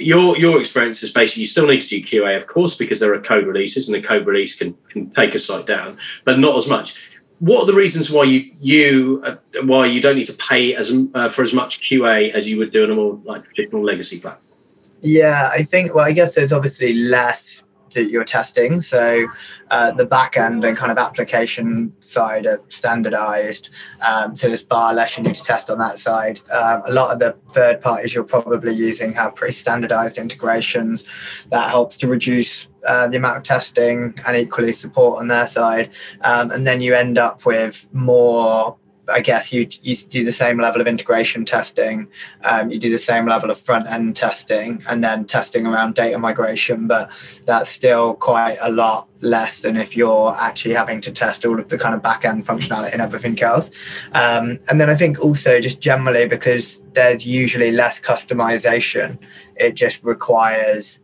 your 0.00 0.38
your 0.38 0.58
experience 0.58 1.02
is 1.02 1.10
basically 1.12 1.42
you 1.42 1.46
still 1.46 1.66
need 1.66 1.82
to 1.82 1.88
do 1.88 2.02
QA, 2.02 2.40
of 2.40 2.46
course, 2.46 2.74
because 2.74 3.00
there 3.00 3.12
are 3.12 3.20
code 3.20 3.46
releases 3.46 3.86
and 3.86 3.94
the 3.94 4.00
code 4.00 4.26
release 4.26 4.56
can, 4.56 4.74
can 4.88 5.10
take 5.10 5.34
a 5.34 5.38
site 5.38 5.66
down, 5.66 5.98
but 6.24 6.38
not 6.38 6.56
as 6.56 6.68
much. 6.68 6.94
What 7.40 7.64
are 7.64 7.66
the 7.66 7.74
reasons 7.74 8.10
why 8.10 8.24
you 8.24 8.50
you 8.58 9.22
uh, 9.26 9.36
why 9.64 9.84
you 9.84 10.00
don't 10.00 10.16
need 10.16 10.28
to 10.28 10.32
pay 10.32 10.74
as 10.74 10.90
uh, 11.14 11.28
for 11.28 11.42
as 11.42 11.52
much 11.52 11.80
QA 11.80 12.32
as 12.32 12.46
you 12.46 12.56
would 12.56 12.72
do 12.72 12.82
on 12.82 12.90
a 12.90 12.94
more 12.94 13.20
like 13.24 13.44
traditional 13.44 13.84
legacy 13.84 14.20
platform? 14.20 14.56
Yeah, 15.02 15.50
I 15.52 15.64
think. 15.64 15.94
Well, 15.94 16.06
I 16.06 16.12
guess 16.12 16.34
there's 16.34 16.54
obviously 16.54 16.94
less 16.94 17.62
that 17.98 18.10
you're 18.10 18.24
testing. 18.24 18.80
So 18.80 19.26
uh, 19.70 19.90
the 19.90 20.06
back 20.06 20.36
end 20.36 20.64
and 20.64 20.76
kind 20.76 20.92
of 20.92 20.98
application 20.98 21.92
side 22.00 22.46
are 22.46 22.60
standardized. 22.68 23.70
Um, 24.06 24.36
so 24.36 24.46
there's 24.46 24.62
far 24.62 24.94
less 24.94 25.16
you 25.16 25.24
need 25.24 25.34
to 25.34 25.42
test 25.42 25.70
on 25.70 25.78
that 25.78 25.98
side. 25.98 26.40
Um, 26.50 26.82
a 26.86 26.92
lot 26.92 27.12
of 27.12 27.18
the 27.18 27.36
third 27.52 27.80
parties 27.80 28.14
you're 28.14 28.24
probably 28.24 28.72
using 28.72 29.12
have 29.14 29.34
pretty 29.34 29.52
standardized 29.52 30.16
integrations. 30.16 31.04
That 31.50 31.70
helps 31.70 31.96
to 31.98 32.06
reduce 32.06 32.68
uh, 32.86 33.08
the 33.08 33.16
amount 33.16 33.38
of 33.38 33.42
testing 33.42 34.14
and 34.26 34.36
equally 34.36 34.72
support 34.72 35.18
on 35.18 35.28
their 35.28 35.46
side. 35.46 35.92
Um, 36.22 36.50
and 36.50 36.66
then 36.66 36.80
you 36.80 36.94
end 36.94 37.18
up 37.18 37.44
with 37.44 37.88
more 37.92 38.76
I 39.10 39.20
guess 39.20 39.52
you 39.52 39.68
you 39.82 39.96
do 39.96 40.24
the 40.24 40.32
same 40.32 40.60
level 40.60 40.80
of 40.80 40.86
integration 40.86 41.44
testing, 41.44 42.08
um, 42.44 42.70
you 42.70 42.78
do 42.78 42.90
the 42.90 42.98
same 42.98 43.26
level 43.26 43.50
of 43.50 43.58
front 43.58 43.86
end 43.86 44.16
testing, 44.16 44.82
and 44.88 45.02
then 45.02 45.24
testing 45.24 45.66
around 45.66 45.94
data 45.94 46.18
migration. 46.18 46.86
But 46.86 47.10
that's 47.46 47.68
still 47.68 48.14
quite 48.14 48.58
a 48.60 48.70
lot 48.70 49.08
less 49.22 49.62
than 49.62 49.76
if 49.76 49.96
you're 49.96 50.34
actually 50.36 50.74
having 50.74 51.00
to 51.02 51.10
test 51.10 51.44
all 51.44 51.58
of 51.58 51.68
the 51.68 51.78
kind 51.78 51.94
of 51.94 52.02
back 52.02 52.24
end 52.24 52.46
functionality 52.46 52.92
and 52.92 53.02
everything 53.02 53.40
else. 53.42 54.06
Um, 54.12 54.58
and 54.68 54.80
then 54.80 54.90
I 54.90 54.94
think 54.94 55.20
also 55.20 55.60
just 55.60 55.80
generally 55.80 56.26
because 56.26 56.80
there's 56.92 57.26
usually 57.26 57.72
less 57.72 58.00
customization, 58.00 59.18
it 59.56 59.74
just 59.74 60.02
requires 60.04 61.00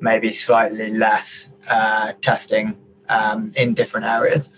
maybe 0.00 0.32
slightly 0.32 0.90
less 0.90 1.48
uh, 1.70 2.12
testing 2.20 2.76
um, 3.08 3.52
in 3.56 3.74
different 3.74 4.06
areas. 4.06 4.48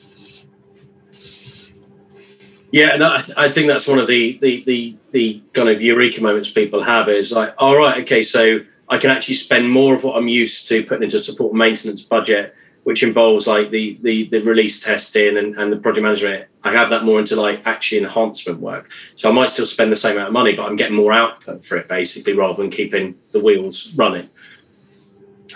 Yeah, 2.73 2.97
no, 2.97 3.17
I, 3.37 3.51
think 3.51 3.67
that's 3.67 3.89
one 3.89 3.99
of 3.99 4.07
the, 4.07 4.39
the 4.39 4.63
the 4.65 4.97
the 5.11 5.43
kind 5.55 5.69
of 5.69 5.83
eureka 5.83 6.23
moments 6.23 6.51
people 6.51 6.83
have 6.83 7.09
is 7.09 7.33
like, 7.33 7.53
all 7.59 7.77
right, 7.77 8.03
okay, 8.03 8.23
so 8.23 8.61
I 8.89 8.99
can 8.99 9.11
actually 9.11 9.35
spend 9.35 9.71
more 9.71 9.95
of 9.95 10.05
what 10.05 10.17
I'm 10.17 10.29
used 10.29 10.69
to 10.69 10.85
putting 10.85 11.03
into 11.03 11.21
support 11.21 11.53
maintenance 11.53 12.03
budget, 12.03 12.55
which 12.85 13.03
involves 13.03 13.49
like 13.49 13.71
the 13.71 13.99
the, 14.03 14.29
the 14.29 14.41
release 14.43 14.79
testing 14.79 15.37
and, 15.37 15.57
and 15.59 15.73
the 15.73 15.79
project 15.79 16.05
management. 16.05 16.47
I 16.63 16.73
have 16.73 16.91
that 16.91 17.05
more 17.05 17.19
into 17.19 17.35
like 17.35 17.67
actually 17.67 18.03
enhancement 18.03 18.61
work. 18.61 18.91
So 19.17 19.29
I 19.29 19.33
might 19.33 19.51
still 19.51 19.67
spend 19.67 19.91
the 19.91 19.97
same 19.97 20.13
amount 20.13 20.29
of 20.29 20.33
money, 20.33 20.55
but 20.55 20.67
I'm 20.67 20.77
getting 20.77 20.97
more 20.97 21.13
output 21.13 21.65
for 21.65 21.77
it 21.77 21.89
basically, 21.89 22.35
rather 22.35 22.63
than 22.63 22.71
keeping 22.71 23.17
the 23.33 23.41
wheels 23.41 23.93
running. 23.97 24.29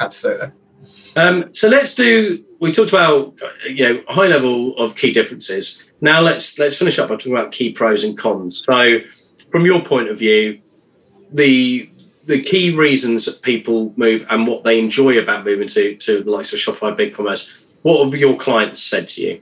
Absolutely. 0.00 0.48
Um, 1.16 1.54
so 1.54 1.68
let's 1.68 1.94
do. 1.94 2.44
We 2.60 2.72
talked 2.72 2.90
about 2.90 3.34
you 3.68 3.84
know 3.84 4.02
high 4.08 4.26
level 4.26 4.76
of 4.76 4.96
key 4.96 5.12
differences. 5.12 5.82
Now 6.04 6.20
let's 6.20 6.58
let's 6.58 6.76
finish 6.76 6.98
up 6.98 7.08
by 7.08 7.16
talking 7.16 7.32
about 7.32 7.50
key 7.50 7.72
pros 7.72 8.04
and 8.04 8.16
cons. 8.18 8.62
So, 8.62 8.98
from 9.50 9.64
your 9.64 9.80
point 9.80 10.10
of 10.10 10.18
view, 10.18 10.60
the 11.32 11.88
the 12.26 12.42
key 12.42 12.76
reasons 12.76 13.24
that 13.24 13.40
people 13.40 13.90
move 13.96 14.26
and 14.28 14.46
what 14.46 14.64
they 14.64 14.78
enjoy 14.78 15.18
about 15.18 15.46
moving 15.46 15.66
to 15.68 15.96
to 15.96 16.22
the 16.22 16.30
likes 16.30 16.52
of 16.52 16.58
Shopify 16.58 16.94
BigCommerce. 16.94 17.64
What 17.80 18.04
have 18.04 18.14
your 18.20 18.36
clients 18.36 18.82
said 18.82 19.08
to 19.08 19.22
you? 19.22 19.40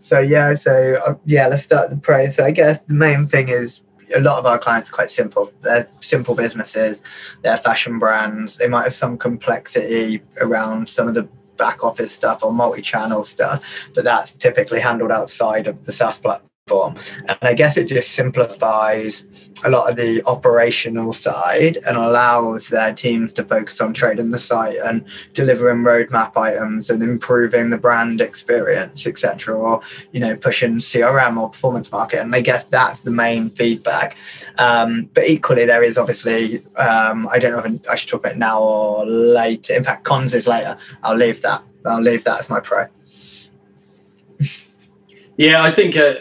So 0.00 0.18
yeah, 0.18 0.54
so 0.54 1.00
uh, 1.06 1.14
yeah, 1.24 1.46
let's 1.46 1.62
start 1.62 1.88
the 1.88 1.96
pros. 1.96 2.36
So 2.36 2.44
I 2.44 2.50
guess 2.50 2.82
the 2.82 2.92
main 2.92 3.26
thing 3.26 3.48
is 3.48 3.80
a 4.14 4.20
lot 4.20 4.38
of 4.38 4.44
our 4.44 4.58
clients 4.58 4.90
are 4.90 4.92
quite 4.92 5.10
simple. 5.10 5.50
They're 5.62 5.88
simple 6.00 6.34
businesses. 6.34 7.00
They're 7.40 7.56
fashion 7.56 7.98
brands. 7.98 8.58
They 8.58 8.68
might 8.68 8.84
have 8.84 8.94
some 8.94 9.16
complexity 9.16 10.20
around 10.42 10.90
some 10.90 11.08
of 11.08 11.14
the 11.14 11.26
back 11.62 11.84
office 11.84 12.12
stuff 12.12 12.42
or 12.44 12.52
multi-channel 12.52 13.22
stuff, 13.22 13.88
but 13.94 14.02
that's 14.02 14.32
typically 14.32 14.80
handled 14.80 15.12
outside 15.12 15.66
of 15.68 15.84
the 15.86 15.92
SaaS 15.92 16.18
platform. 16.18 16.51
And 16.70 17.38
I 17.42 17.54
guess 17.54 17.76
it 17.76 17.88
just 17.88 18.12
simplifies 18.12 19.24
a 19.64 19.70
lot 19.70 19.90
of 19.90 19.96
the 19.96 20.22
operational 20.26 21.12
side 21.12 21.78
and 21.86 21.96
allows 21.96 22.68
their 22.68 22.92
teams 22.94 23.32
to 23.34 23.44
focus 23.44 23.80
on 23.80 23.92
trading 23.92 24.30
the 24.30 24.38
site 24.38 24.76
and 24.84 25.04
delivering 25.32 25.78
roadmap 25.78 26.36
items 26.36 26.88
and 26.88 27.02
improving 27.02 27.70
the 27.70 27.78
brand 27.78 28.20
experience, 28.20 29.06
etc. 29.06 29.56
Or 29.56 29.80
you 30.12 30.20
know, 30.20 30.36
pushing 30.36 30.76
CRM 30.76 31.40
or 31.40 31.50
performance 31.50 31.90
market. 31.90 32.20
And 32.20 32.34
I 32.34 32.40
guess 32.40 32.64
that's 32.64 33.02
the 33.02 33.10
main 33.10 33.50
feedback. 33.50 34.16
Um, 34.58 35.10
but 35.14 35.26
equally, 35.28 35.64
there 35.64 35.82
is 35.82 35.98
obviously 35.98 36.64
um, 36.76 37.28
I 37.30 37.38
don't 37.38 37.52
know 37.52 37.58
if 37.58 37.88
I 37.88 37.94
should 37.96 38.08
talk 38.08 38.20
about 38.20 38.32
it 38.32 38.38
now 38.38 38.62
or 38.62 39.06
later. 39.06 39.74
In 39.74 39.84
fact, 39.84 40.04
cons 40.04 40.32
is 40.32 40.46
later. 40.46 40.76
I'll 41.02 41.16
leave 41.16 41.42
that. 41.42 41.62
I'll 41.84 42.00
leave 42.00 42.22
that 42.24 42.38
as 42.38 42.48
my 42.48 42.60
pro. 42.60 42.86
yeah, 45.36 45.62
I 45.62 45.74
think. 45.74 45.96
Uh 45.96 46.14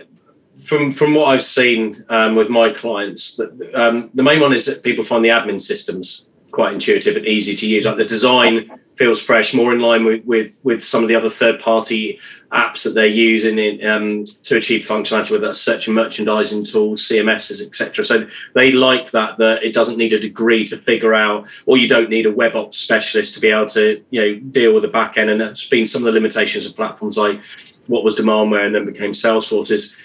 from 0.66 0.92
from 0.92 1.16
what 1.16 1.28
I've 1.28 1.44
seen 1.44 2.06
um, 2.10 2.36
with 2.36 2.50
my 2.50 2.72
clients, 2.72 3.36
that 3.36 3.72
um, 3.74 4.10
the 4.14 4.24
main 4.24 4.40
one 4.40 4.54
is 4.54 4.66
that 4.66 4.84
people 4.84 5.04
find 5.04 5.24
the 5.24 5.30
admin 5.30 5.60
systems 5.60 6.28
quite 6.52 6.74
intuitive 6.74 7.16
and 7.16 7.26
easy 7.26 7.56
to 7.56 7.68
use. 7.68 7.86
Like 7.86 7.98
the 7.98 8.06
design 8.06 8.70
feels 8.98 9.22
fresh, 9.22 9.54
more 9.54 9.74
in 9.74 9.80
line 9.80 10.04
with 10.04 10.24
with, 10.26 10.60
with 10.64 10.84
some 10.84 11.02
of 11.02 11.10
the 11.10 11.16
other 11.16 11.30
third 11.30 11.60
party 11.60 12.20
apps 12.52 12.84
that 12.84 12.92
they're 12.92 13.08
using 13.08 13.58
in, 13.58 13.86
um, 13.88 14.26
to 14.44 14.58
achieve 14.58 14.86
functionality, 14.86 15.32
whether 15.32 15.48
that's 15.48 15.62
search 15.62 15.88
and 15.88 15.96
merchandising 15.96 16.66
tools, 16.66 17.08
CMSs, 17.08 17.66
etc. 17.66 18.04
So 18.04 18.28
they 18.54 18.72
like 18.72 19.12
that 19.12 19.38
that 19.38 19.64
it 19.64 19.74
doesn't 19.74 19.98
need 19.98 20.14
a 20.14 20.20
degree 20.20 20.68
to 20.68 20.78
figure 20.78 21.14
out, 21.14 21.48
or 21.66 21.78
you 21.78 21.88
don't 21.88 22.10
need 22.10 22.26
a 22.26 22.32
web 22.32 22.56
ops 22.56 22.78
specialist 22.78 23.34
to 23.36 23.40
be 23.40 23.50
able 23.50 23.68
to 23.68 24.04
you 24.12 24.22
know 24.22 24.40
deal 24.52 24.74
with 24.74 24.84
the 24.84 24.90
back 24.90 25.18
end. 25.18 25.30
And 25.30 25.42
that's 25.42 25.68
been 25.68 25.88
some 25.88 26.02
of 26.04 26.14
the 26.14 26.20
limitations 26.20 26.66
of 26.66 26.76
platforms 26.76 27.18
like 27.18 27.42
what 27.88 28.04
was 28.04 28.16
Demandware 28.16 28.66
and 28.66 28.76
then 28.76 28.86
became 28.86 29.12
Salesforce 29.12 29.72
is 29.72 29.96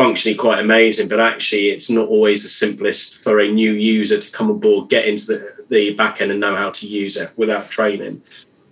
functionally 0.00 0.34
quite 0.34 0.58
amazing, 0.58 1.08
but 1.08 1.20
actually 1.20 1.68
it's 1.68 1.90
not 1.90 2.08
always 2.08 2.42
the 2.42 2.48
simplest 2.48 3.18
for 3.18 3.38
a 3.38 3.52
new 3.52 3.72
user 3.72 4.18
to 4.18 4.32
come 4.32 4.50
on 4.50 4.58
board, 4.58 4.88
get 4.88 5.06
into 5.06 5.26
the, 5.26 5.54
the 5.68 5.92
back 5.92 6.22
end 6.22 6.30
and 6.30 6.40
know 6.40 6.56
how 6.56 6.70
to 6.70 6.86
use 6.86 7.18
it 7.18 7.30
without 7.36 7.68
training. 7.68 8.22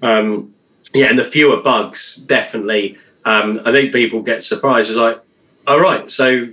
Um, 0.00 0.54
yeah, 0.94 1.10
and 1.10 1.18
the 1.18 1.24
fewer 1.24 1.58
bugs, 1.60 2.16
definitely. 2.16 2.96
Um, 3.26 3.60
I 3.66 3.72
think 3.72 3.92
people 3.92 4.22
get 4.22 4.42
surprised. 4.42 4.88
It's 4.88 4.96
like, 4.96 5.20
all 5.66 5.78
right, 5.78 6.10
so 6.10 6.48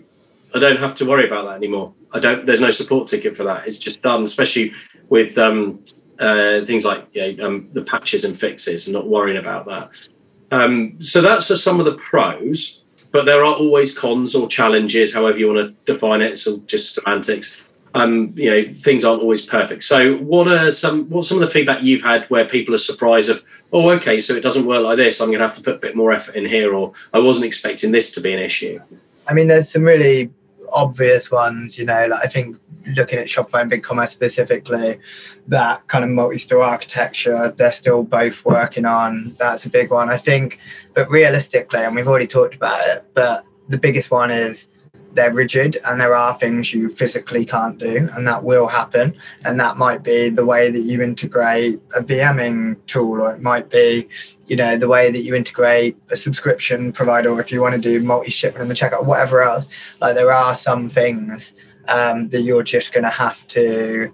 I 0.53 0.59
don't 0.59 0.79
have 0.79 0.93
to 0.95 1.05
worry 1.05 1.25
about 1.25 1.45
that 1.45 1.55
anymore. 1.55 1.93
I 2.11 2.19
don't. 2.19 2.45
There's 2.45 2.59
no 2.59 2.71
support 2.71 3.07
ticket 3.07 3.37
for 3.37 3.45
that. 3.45 3.65
It's 3.65 3.77
just 3.77 4.01
done, 4.01 4.23
especially 4.23 4.73
with 5.07 5.37
um, 5.37 5.85
uh, 6.19 6.65
things 6.65 6.83
like 6.83 7.07
you 7.13 7.37
know, 7.37 7.47
um, 7.47 7.69
the 7.71 7.81
patches 7.81 8.25
and 8.25 8.37
fixes, 8.37 8.87
and 8.87 8.93
not 8.93 9.07
worrying 9.07 9.37
about 9.37 9.67
that. 9.67 10.09
Um, 10.51 11.01
so 11.01 11.21
that's 11.21 11.47
some 11.63 11.79
of 11.79 11.85
the 11.85 11.95
pros 11.95 12.83
but 13.15 13.23
there 13.23 13.45
are 13.45 13.55
always 13.55 13.97
cons 13.97 14.35
or 14.35 14.45
challenges, 14.49 15.13
however 15.13 15.37
you 15.37 15.47
want 15.47 15.69
to 15.69 15.93
define 15.93 16.21
it. 16.21 16.37
So 16.37 16.57
just 16.67 16.95
semantics. 16.95 17.63
Um, 17.93 18.33
you 18.35 18.49
know, 18.49 18.73
things 18.73 19.05
aren't 19.05 19.21
always 19.21 19.45
perfect. 19.45 19.85
So, 19.85 20.17
what 20.17 20.49
are 20.49 20.69
some 20.69 21.05
what's 21.05 21.29
some 21.29 21.41
of 21.41 21.47
the 21.47 21.53
feedback 21.53 21.81
you've 21.81 22.03
had 22.03 22.25
where 22.25 22.43
people 22.43 22.75
are 22.75 22.77
surprised 22.89 23.29
of, 23.29 23.41
oh, 23.71 23.89
okay, 23.91 24.19
so 24.19 24.35
it 24.35 24.41
doesn't 24.41 24.65
work 24.65 24.83
like 24.83 24.97
this. 24.97 25.21
I'm 25.21 25.29
going 25.29 25.39
to 25.39 25.47
have 25.47 25.55
to 25.55 25.63
put 25.63 25.75
a 25.75 25.79
bit 25.79 25.95
more 25.95 26.11
effort 26.11 26.35
in 26.35 26.45
here, 26.45 26.73
or 26.73 26.91
I 27.13 27.19
wasn't 27.19 27.45
expecting 27.45 27.93
this 27.93 28.11
to 28.15 28.19
be 28.19 28.33
an 28.33 28.39
issue. 28.39 28.81
I 29.29 29.33
mean, 29.33 29.47
there's 29.47 29.71
some 29.71 29.83
really 29.83 30.29
obvious 30.73 31.31
ones. 31.31 31.77
You 31.77 31.85
know, 31.85 32.07
like 32.07 32.23
I 32.23 32.27
think 32.27 32.57
looking 32.95 33.17
at 33.19 33.27
Shopify 33.27 33.61
and 33.61 33.71
BigCommerce 33.71 34.09
specifically, 34.09 34.99
that 35.47 35.87
kind 35.87 36.03
of 36.03 36.09
multi-store 36.09 36.63
architecture, 36.63 37.53
they're 37.57 37.71
still 37.71 38.03
both 38.03 38.45
working 38.45 38.85
on. 38.85 39.35
That's 39.39 39.65
a 39.65 39.69
big 39.69 39.91
one, 39.91 40.09
I 40.09 40.17
think. 40.17 40.59
But 40.93 41.09
realistically, 41.09 41.79
and 41.79 41.95
we've 41.95 42.07
already 42.07 42.27
talked 42.27 42.55
about 42.55 42.79
it, 42.89 43.05
but 43.13 43.45
the 43.67 43.77
biggest 43.77 44.11
one 44.11 44.29
is 44.29 44.67
they're 45.15 45.33
rigid 45.33 45.77
and 45.85 45.99
there 45.99 46.13
are 46.13 46.33
things 46.37 46.73
you 46.73 46.89
physically 46.89 47.45
can't 47.45 47.77
do 47.77 48.09
and 48.13 48.27
that 48.27 48.43
will 48.43 48.67
happen. 48.67 49.15
And 49.43 49.59
that 49.59 49.77
might 49.77 50.03
be 50.03 50.29
the 50.29 50.45
way 50.45 50.69
that 50.69 50.81
you 50.81 51.01
integrate 51.01 51.79
a 51.95 52.03
vming 52.03 52.77
tool 52.85 53.21
or 53.21 53.33
it 53.33 53.41
might 53.41 53.69
be 53.69 54.07
you 54.47 54.55
know 54.55 54.77
the 54.77 54.87
way 54.87 55.09
that 55.09 55.21
you 55.21 55.33
integrate 55.33 55.97
a 56.11 56.17
subscription 56.17 56.91
provider 56.91 57.29
or 57.31 57.39
if 57.39 57.51
you 57.51 57.61
want 57.61 57.73
to 57.73 57.81
do 57.81 57.99
multi-shipment 58.01 58.61
in 58.61 58.67
the 58.67 58.75
checkout 58.75 59.05
whatever 59.05 59.41
else. 59.41 59.95
Like 60.01 60.15
there 60.15 60.31
are 60.31 60.53
some 60.53 60.89
things 60.89 61.53
um, 61.87 62.29
that 62.29 62.41
you're 62.41 62.63
just 62.63 62.93
going 62.93 63.03
to 63.03 63.09
have 63.09 63.47
to 63.47 64.11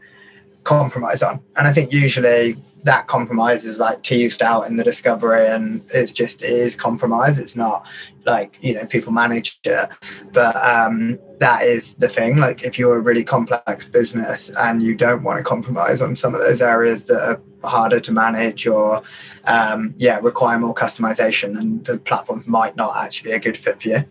compromise 0.64 1.24
on. 1.24 1.42
And 1.58 1.68
i 1.68 1.74
think 1.74 1.92
usually 1.92 2.56
that 2.84 3.08
compromise 3.08 3.66
is 3.66 3.80
like 3.80 4.04
teased 4.04 4.42
out 4.42 4.68
in 4.68 4.76
the 4.76 4.84
discovery 4.84 5.48
and 5.48 5.82
it's 5.94 6.12
just 6.12 6.42
it 6.42 6.50
is 6.50 6.76
compromise. 6.76 7.40
It's 7.40 7.56
not 7.56 7.86
like 8.26 8.58
you 8.62 8.74
know 8.74 8.86
people 8.86 9.12
manage 9.12 9.60
it. 9.64 9.90
But 10.34 10.56
um 10.56 11.20
that 11.40 11.64
is 11.64 11.96
the 11.96 12.08
thing. 12.08 12.38
Like 12.38 12.64
if 12.64 12.78
you're 12.78 12.98
a 12.98 13.02
really 13.02 13.24
complex 13.24 13.86
business 13.86 14.50
and 14.58 14.82
you 14.82 14.96
don't 14.96 15.24
want 15.24 15.38
to 15.38 15.44
compromise 15.44 16.02
on 16.02 16.16
some 16.16 16.36
of 16.36 16.42
those 16.42 16.62
areas 16.62 17.08
that 17.08 17.22
are 17.22 17.42
harder 17.68 18.00
to 18.00 18.12
manage 18.12 18.66
or 18.66 19.04
um 19.46 19.94
yeah 19.98 20.20
require 20.20 20.58
more 20.58 20.74
customization 20.74 21.58
and 21.60 21.86
the 21.86 21.98
platform 22.00 22.44
might 22.48 22.76
not 22.76 22.96
actually 22.96 23.30
be 23.30 23.36
a 23.36 23.40
good 23.40 23.56
fit 23.56 23.82
for 23.82 23.90
you 23.90 24.04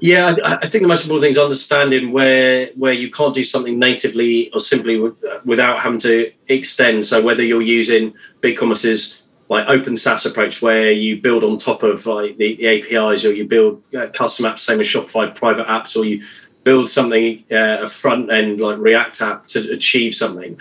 yeah, 0.00 0.36
I, 0.44 0.68
think 0.68 0.82
the 0.82 0.88
most 0.88 1.04
important 1.04 1.22
thing 1.22 1.30
is 1.30 1.38
understanding 1.38 2.12
where 2.12 2.70
where 2.76 2.92
you 2.92 3.10
can't 3.10 3.34
do 3.34 3.42
something 3.42 3.78
natively 3.78 4.52
or 4.52 4.60
simply 4.60 5.00
with, 5.00 5.22
without 5.44 5.78
having 5.78 5.98
to 6.00 6.32
extend. 6.48 7.06
So 7.06 7.22
whether 7.22 7.42
you're 7.42 7.62
using 7.62 8.12
big 8.40 8.58
BigCommerce's 8.58 9.22
like 9.48 9.66
open 9.68 9.96
SaaS 9.96 10.26
approach, 10.26 10.60
where 10.60 10.90
you 10.90 11.20
build 11.20 11.44
on 11.44 11.56
top 11.56 11.82
of 11.82 12.04
like 12.04 12.36
the, 12.36 12.56
the 12.56 12.66
APIs, 12.66 13.24
or 13.24 13.32
you 13.32 13.46
build 13.46 13.82
uh, 13.94 14.08
custom 14.08 14.44
apps, 14.44 14.60
same 14.60 14.80
as 14.80 14.86
Shopify 14.86 15.34
private 15.34 15.66
apps, 15.66 15.96
or 15.96 16.04
you 16.04 16.22
build 16.62 16.90
something 16.90 17.44
uh, 17.50 17.78
a 17.82 17.88
front 17.88 18.30
end 18.30 18.60
like 18.60 18.76
React 18.78 19.22
app 19.22 19.46
to 19.46 19.70
achieve 19.72 20.14
something. 20.14 20.58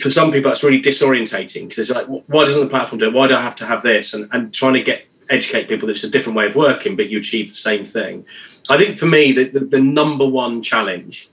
For 0.00 0.08
some 0.08 0.32
people, 0.32 0.50
that's 0.50 0.64
really 0.64 0.80
disorientating 0.80 1.68
because 1.68 1.78
it's 1.78 1.90
like, 1.90 2.06
why 2.06 2.44
doesn't 2.46 2.62
the 2.62 2.70
platform 2.70 3.00
do 3.00 3.08
it? 3.08 3.12
Why 3.12 3.26
do 3.28 3.34
I 3.34 3.42
have 3.42 3.56
to 3.56 3.66
have 3.66 3.82
this? 3.82 4.14
And 4.14 4.26
and 4.32 4.54
trying 4.54 4.74
to 4.74 4.82
get 4.82 5.06
educate 5.30 5.68
people 5.68 5.86
that 5.86 5.94
it's 5.94 6.04
a 6.04 6.10
different 6.10 6.36
way 6.36 6.46
of 6.46 6.56
working, 6.56 6.96
but 6.96 7.08
you 7.08 7.18
achieve 7.18 7.48
the 7.48 7.54
same 7.54 7.84
thing. 7.84 8.24
I 8.68 8.78
think 8.78 8.98
for 8.98 9.06
me, 9.06 9.32
the, 9.32 9.44
the, 9.44 9.60
the 9.60 9.78
number 9.78 10.26
one 10.26 10.62
challenge, 10.62 11.28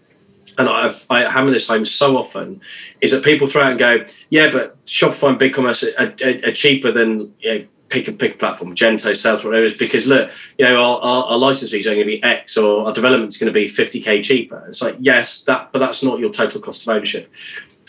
and 0.57 0.67
I've, 0.67 1.05
I 1.09 1.29
hammer 1.29 1.51
this 1.51 1.67
home 1.67 1.85
so 1.85 2.17
often, 2.17 2.61
is 2.99 3.11
that 3.11 3.23
people 3.23 3.47
throw 3.47 3.63
out 3.63 3.71
and 3.71 3.79
go, 3.79 4.05
yeah, 4.29 4.51
but 4.51 4.83
Shopify 4.85 5.29
and 5.29 5.39
BigCommerce 5.39 5.87
are, 5.97 6.27
are, 6.27 6.49
are 6.49 6.53
cheaper 6.53 6.91
than 6.91 7.33
you 7.39 7.53
know, 7.53 7.65
pick 7.87 8.07
a 8.07 8.11
pick 8.11 8.39
platform, 8.39 8.75
Magento, 8.75 9.15
Sales, 9.15 9.43
whatever 9.43 9.65
it 9.65 9.73
is, 9.73 9.77
because 9.77 10.07
look, 10.07 10.31
you 10.57 10.65
know, 10.65 10.75
our, 10.75 10.99
our, 10.99 11.23
our 11.25 11.37
license 11.37 11.71
fees 11.71 11.87
are 11.87 11.95
going 11.95 12.05
to 12.05 12.05
be 12.05 12.23
X 12.23 12.57
or 12.57 12.87
our 12.87 12.93
development 12.93 13.31
is 13.31 13.37
going 13.37 13.53
to 13.53 13.57
be 13.57 13.67
50k 13.67 14.23
cheaper. 14.23 14.65
It's 14.67 14.81
like, 14.81 14.95
yes, 14.99 15.43
that, 15.43 15.71
but 15.71 15.79
that's 15.79 16.03
not 16.03 16.19
your 16.19 16.31
total 16.31 16.61
cost 16.61 16.83
of 16.83 16.89
ownership 16.89 17.31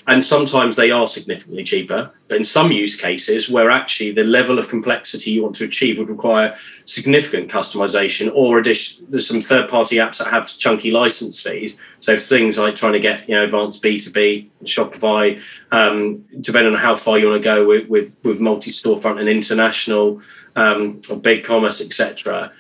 and 0.08 0.24
sometimes 0.24 0.76
they 0.76 0.90
are 0.90 1.06
significantly 1.06 1.62
cheaper. 1.62 2.10
But 2.26 2.38
in 2.38 2.44
some 2.44 2.72
use 2.72 2.96
cases, 2.96 3.48
where 3.48 3.70
actually 3.70 4.12
the 4.12 4.24
level 4.24 4.58
of 4.58 4.68
complexity 4.68 5.30
you 5.32 5.42
want 5.42 5.54
to 5.56 5.64
achieve 5.64 5.98
would 5.98 6.08
require 6.08 6.56
significant 6.84 7.50
customization, 7.50 8.30
or 8.34 8.58
addition, 8.58 9.06
there's 9.08 9.28
some 9.28 9.40
third-party 9.40 9.96
apps 9.96 10.18
that 10.18 10.28
have 10.28 10.48
chunky 10.48 10.90
license 10.90 11.40
fees. 11.40 11.76
So 12.00 12.16
things 12.16 12.58
like 12.58 12.74
trying 12.74 12.94
to 12.94 13.00
get 13.00 13.28
you 13.28 13.36
know 13.36 13.44
advanced 13.44 13.82
B2B, 13.82 14.48
Shopify, 14.64 15.40
um, 15.70 16.24
depending 16.40 16.72
on 16.72 16.78
how 16.78 16.96
far 16.96 17.18
you 17.18 17.28
want 17.28 17.42
to 17.42 17.44
go 17.44 17.66
with 17.66 17.88
with, 17.88 18.16
with 18.24 18.40
multi-storefront 18.40 19.20
and 19.20 19.28
international, 19.28 20.20
um, 20.56 21.00
or 21.10 21.16
BigCommerce, 21.16 21.84
etc. 21.84 22.52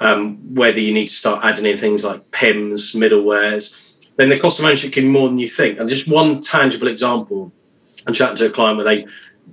Um, 0.00 0.54
whether 0.54 0.80
you 0.80 0.92
need 0.92 1.08
to 1.08 1.14
start 1.14 1.44
adding 1.44 1.66
in 1.66 1.78
things 1.78 2.04
like 2.04 2.30
PIMS, 2.30 2.94
middlewares 2.94 3.89
then 4.20 4.28
the 4.28 4.38
cost 4.38 4.58
of 4.58 4.66
ownership 4.66 4.92
can 4.92 5.04
be 5.04 5.08
more 5.08 5.28
than 5.28 5.38
you 5.38 5.48
think. 5.48 5.78
And 5.78 5.88
just 5.88 6.06
one 6.06 6.42
tangible 6.42 6.88
example, 6.88 7.50
I'm 8.06 8.12
chatting 8.12 8.36
to 8.36 8.46
a 8.46 8.50
client 8.50 8.76
where 8.76 8.84
they 8.84 9.06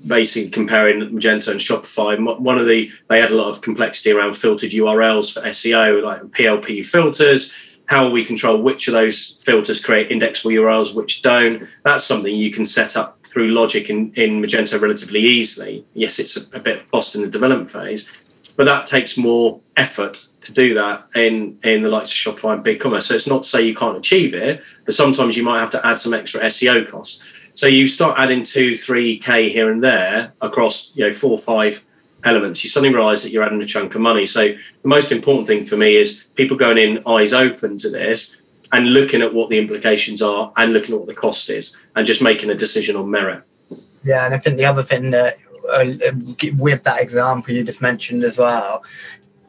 basically 0.06 0.50
comparing 0.50 1.00
Magento 1.10 1.50
and 1.50 1.60
Shopify. 1.60 2.40
One 2.40 2.58
of 2.58 2.68
the 2.68 2.92
they 3.08 3.22
had 3.22 3.32
a 3.32 3.36
lot 3.36 3.48
of 3.48 3.62
complexity 3.62 4.12
around 4.12 4.34
filtered 4.36 4.72
URLs 4.72 5.34
for 5.34 5.42
SEO, 5.42 6.04
like 6.04 6.22
PLP 6.24 6.86
filters. 6.86 7.54
How 7.86 8.10
we 8.10 8.26
control 8.26 8.62
which 8.62 8.90
of 8.90 8.94
those 8.94 9.42
filters 9.46 9.82
create 9.82 10.12
indexable 10.12 10.52
URLs, 10.52 10.94
which 10.94 11.22
don't. 11.22 11.66
That's 11.86 12.04
something 12.04 12.36
you 12.36 12.52
can 12.52 12.66
set 12.66 12.98
up 12.98 13.26
through 13.26 13.48
logic 13.48 13.90
in, 13.90 14.12
in 14.16 14.42
Magento 14.42 14.82
relatively 14.82 15.22
easily. 15.22 15.86
Yes, 15.94 16.20
it's 16.20 16.36
a, 16.36 16.42
a 16.58 16.60
bit 16.60 16.82
of 16.82 16.92
cost 16.92 17.16
in 17.16 17.22
the 17.22 17.30
development 17.30 17.72
phase, 17.72 18.12
but 18.58 18.66
that 18.66 18.86
takes 18.86 19.18
more 19.18 19.62
effort 19.78 20.28
to 20.48 20.54
do 20.54 20.74
that 20.74 21.08
in 21.16 21.60
in 21.64 21.84
the 21.84 21.90
likes 21.90 22.10
of 22.10 22.36
Shopify 22.36 22.54
and 22.54 22.66
BigCommerce. 22.66 23.04
So 23.04 23.16
it's 23.16 23.28
not 23.28 23.44
to 23.44 23.50
say 23.50 23.62
you 23.62 23.76
can't 23.76 23.98
achieve 23.98 24.34
it, 24.34 24.64
but 24.86 24.94
sometimes 24.94 25.36
you 25.38 25.44
might 25.44 25.60
have 25.60 25.72
to 25.72 25.86
add 25.86 26.00
some 26.00 26.14
extra 26.14 26.42
SEO 26.42 26.90
costs. 26.90 27.22
So 27.54 27.68
you 27.68 27.88
start 27.88 28.18
adding 28.18 28.44
two, 28.44 28.76
three 28.76 29.20
k 29.20 29.50
here 29.50 29.72
and 29.72 29.84
there 29.84 30.34
across 30.42 30.96
you 30.96 31.06
know 31.06 31.14
four 31.14 31.32
or 31.32 31.40
five 31.40 31.84
elements. 32.24 32.64
You 32.64 32.70
suddenly 32.70 32.96
realise 32.96 33.24
that 33.24 33.32
you're 33.32 33.44
adding 33.44 33.62
a 33.62 33.66
chunk 33.66 33.94
of 33.94 34.02
money. 34.02 34.26
So 34.26 34.56
the 34.82 34.88
most 34.88 35.12
important 35.12 35.48
thing 35.48 35.66
for 35.66 35.76
me 35.76 35.98
is 35.98 36.24
people 36.36 36.58
going 36.58 36.78
in 36.78 37.04
eyes 37.06 37.34
open 37.34 37.78
to 37.80 37.90
this 37.90 38.38
and 38.72 38.94
looking 38.94 39.22
at 39.22 39.34
what 39.34 39.50
the 39.50 39.58
implications 39.58 40.22
are 40.22 40.52
and 40.58 40.74
looking 40.74 40.94
at 40.94 41.00
what 41.00 41.08
the 41.08 41.14
cost 41.14 41.50
is 41.50 41.76
and 41.96 42.08
just 42.08 42.22
making 42.22 42.50
a 42.50 42.56
decision 42.56 42.96
on 42.96 43.10
merit. 43.10 43.44
Yeah, 44.04 44.26
and 44.26 44.34
I 44.34 44.38
think 44.38 44.58
the 44.58 44.66
other 44.66 44.84
thing 44.84 45.12
that 45.12 45.36
uh, 45.70 45.84
with 46.58 46.84
that 46.84 47.02
example 47.02 47.54
you 47.54 47.64
just 47.64 47.82
mentioned 47.82 48.24
as 48.24 48.38
well 48.38 48.84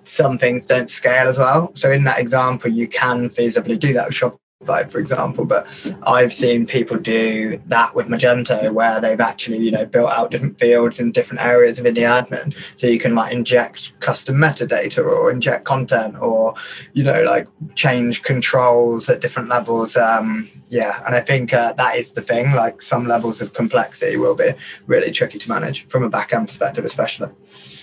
some 0.09 0.39
things 0.39 0.65
don't 0.65 0.91
scale 0.91 1.29
as 1.29 1.39
well. 1.39 1.75
So 1.75 1.91
in 1.91 2.05
that 2.05 2.19
example, 2.19 2.71
you 2.71 2.89
can 2.89 3.29
feasibly 3.29 3.79
do 3.79 3.93
that 3.93 4.07
with 4.07 4.15
Shopify, 4.15 4.91
for 4.91 4.99
example. 4.99 5.45
But 5.45 5.95
I've 6.03 6.33
seen 6.33 6.67
people 6.67 6.97
do 6.97 7.61
that 7.67 7.95
with 7.95 8.09
Magento, 8.09 8.73
where 8.73 9.01
they've 9.01 9.21
actually, 9.21 9.59
you 9.59 9.71
know, 9.71 9.85
built 9.85 10.11
out 10.11 10.31
different 10.31 10.59
fields 10.59 10.99
in 10.99 11.13
different 11.13 11.43
areas 11.43 11.79
within 11.79 11.95
the 11.95 12.03
admin, 12.03 12.55
so 12.79 12.87
you 12.87 12.99
can 12.99 13.15
like 13.15 13.33
inject 13.33 13.99
custom 14.01 14.37
metadata 14.37 15.05
or 15.05 15.31
inject 15.31 15.65
content, 15.65 16.17
or 16.21 16.55
you 16.95 17.05
know, 17.05 17.23
like 17.25 17.47
change 17.75 18.23
controls 18.23 19.09
at 19.09 19.21
different 19.21 19.49
levels. 19.49 19.97
Um, 19.97 20.49
yeah, 20.71 21.03
and 21.07 21.15
I 21.15 21.21
think 21.21 21.55
uh, 21.55 21.73
that 21.75 21.97
is 21.97 22.13
the 22.13 22.23
thing. 22.23 22.53
Like 22.53 22.83
some 22.83 23.07
levels 23.07 23.41
of 23.41 23.53
complexity 23.53 24.17
will 24.17 24.35
be 24.35 24.53
really 24.87 25.11
tricky 25.11 25.39
to 25.39 25.49
manage 25.49 25.87
from 25.87 26.03
a 26.03 26.11
backend 26.11 26.47
perspective, 26.47 26.85
especially. 26.85 27.31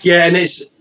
Yeah, 0.02 0.26
and 0.26 0.36
it's 0.36 0.75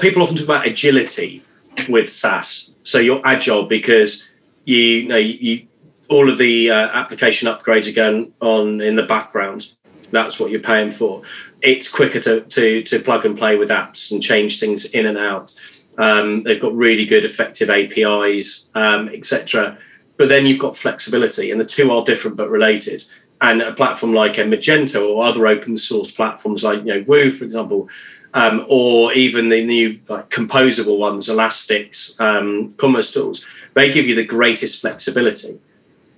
people 0.00 0.22
often 0.22 0.36
talk 0.36 0.44
about 0.44 0.66
agility 0.66 1.42
with 1.88 2.12
SaaS. 2.12 2.70
So 2.82 2.98
you're 2.98 3.20
agile 3.24 3.66
because 3.66 4.28
you, 4.64 4.76
you 4.76 5.08
know 5.08 5.16
you, 5.16 5.66
all 6.08 6.28
of 6.28 6.38
the 6.38 6.70
uh, 6.70 6.88
application 6.88 7.48
upgrades 7.48 7.88
are 7.88 7.94
going 7.94 8.32
on 8.40 8.80
in 8.80 8.96
the 8.96 9.02
background. 9.02 9.72
That's 10.10 10.38
what 10.38 10.50
you're 10.50 10.60
paying 10.60 10.90
for. 10.90 11.22
It's 11.62 11.88
quicker 11.88 12.20
to 12.20 12.42
to 12.42 12.82
to 12.82 13.00
plug 13.00 13.24
and 13.24 13.36
play 13.36 13.56
with 13.56 13.70
apps 13.70 14.12
and 14.12 14.22
change 14.22 14.60
things 14.60 14.84
in 14.86 15.06
and 15.06 15.18
out. 15.18 15.54
Um, 15.96 16.42
they've 16.42 16.60
got 16.60 16.74
really 16.74 17.06
good, 17.06 17.24
effective 17.24 17.70
APIs, 17.70 18.68
um, 18.74 19.08
etc. 19.08 19.78
But 20.16 20.28
then 20.28 20.46
you've 20.46 20.58
got 20.58 20.76
flexibility, 20.76 21.50
and 21.50 21.60
the 21.60 21.64
two 21.64 21.90
are 21.90 22.04
different 22.04 22.36
but 22.36 22.50
related. 22.50 23.04
And 23.40 23.60
a 23.60 23.72
platform 23.72 24.14
like 24.14 24.38
a 24.38 24.42
Magento 24.42 25.08
or 25.08 25.24
other 25.24 25.46
open 25.46 25.76
source 25.76 26.10
platforms 26.10 26.62
like 26.64 26.80
you 26.80 26.94
know 26.94 27.04
Woo, 27.06 27.30
for 27.30 27.44
example, 27.44 27.88
um, 28.34 28.66
or 28.68 29.12
even 29.12 29.48
the 29.48 29.64
new 29.64 29.98
like, 30.08 30.28
composable 30.28 30.98
ones, 30.98 31.28
Elastics, 31.28 32.18
um, 32.20 32.74
commerce 32.76 33.12
tools, 33.12 33.46
they 33.74 33.90
give 33.90 34.06
you 34.06 34.14
the 34.14 34.24
greatest 34.24 34.80
flexibility. 34.80 35.58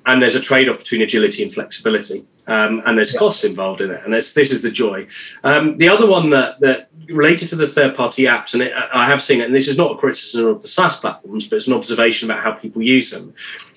And 0.06 0.22
there's 0.22 0.34
a 0.34 0.40
trade 0.40 0.68
off 0.68 0.78
between 0.78 1.02
agility 1.02 1.42
and 1.42 1.52
flexibility. 1.52 2.24
Um, 2.46 2.80
and 2.86 2.96
there's 2.96 3.12
yeah. 3.12 3.18
costs 3.18 3.44
involved 3.44 3.80
in 3.80 3.90
it. 3.90 4.02
And 4.04 4.12
this 4.14 4.36
is 4.36 4.62
the 4.62 4.70
joy. 4.70 5.08
Um, 5.42 5.78
the 5.78 5.88
other 5.88 6.06
one 6.06 6.30
that, 6.30 6.60
that 6.60 6.88
related 7.08 7.48
to 7.50 7.56
the 7.56 7.66
third 7.66 7.94
party 7.94 8.24
apps, 8.24 8.54
and 8.54 8.62
it, 8.62 8.72
I 8.94 9.06
have 9.06 9.22
seen 9.22 9.40
it, 9.40 9.44
and 9.44 9.54
this 9.54 9.68
is 9.68 9.76
not 9.76 9.92
a 9.92 9.96
criticism 9.96 10.46
of 10.46 10.62
the 10.62 10.68
SaaS 10.68 10.96
platforms, 10.96 11.44
but 11.44 11.56
it's 11.56 11.66
an 11.66 11.72
observation 11.72 12.30
about 12.30 12.42
how 12.42 12.52
people 12.52 12.82
use 12.82 13.10
them, 13.10 13.34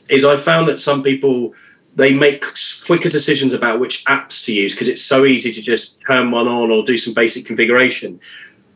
is 0.08 0.24
I 0.24 0.38
found 0.38 0.70
that 0.70 0.80
some 0.80 1.04
people 1.04 1.56
they 2.00 2.14
make 2.14 2.46
quicker 2.86 3.10
decisions 3.10 3.54
about 3.54 3.80
which 3.80 4.06
apps 4.06 4.44
to 4.46 4.54
use 4.54 4.74
because 4.74 4.90
it's 4.90 5.02
so 5.02 5.26
easy 5.26 5.52
to 5.52 5.62
just 5.62 6.02
turn 6.08 6.32
one 6.32 6.48
on 6.48 6.72
or 6.72 6.84
do 6.84 6.98
some 6.98 7.14
basic 7.14 7.46
configuration. 7.46 8.20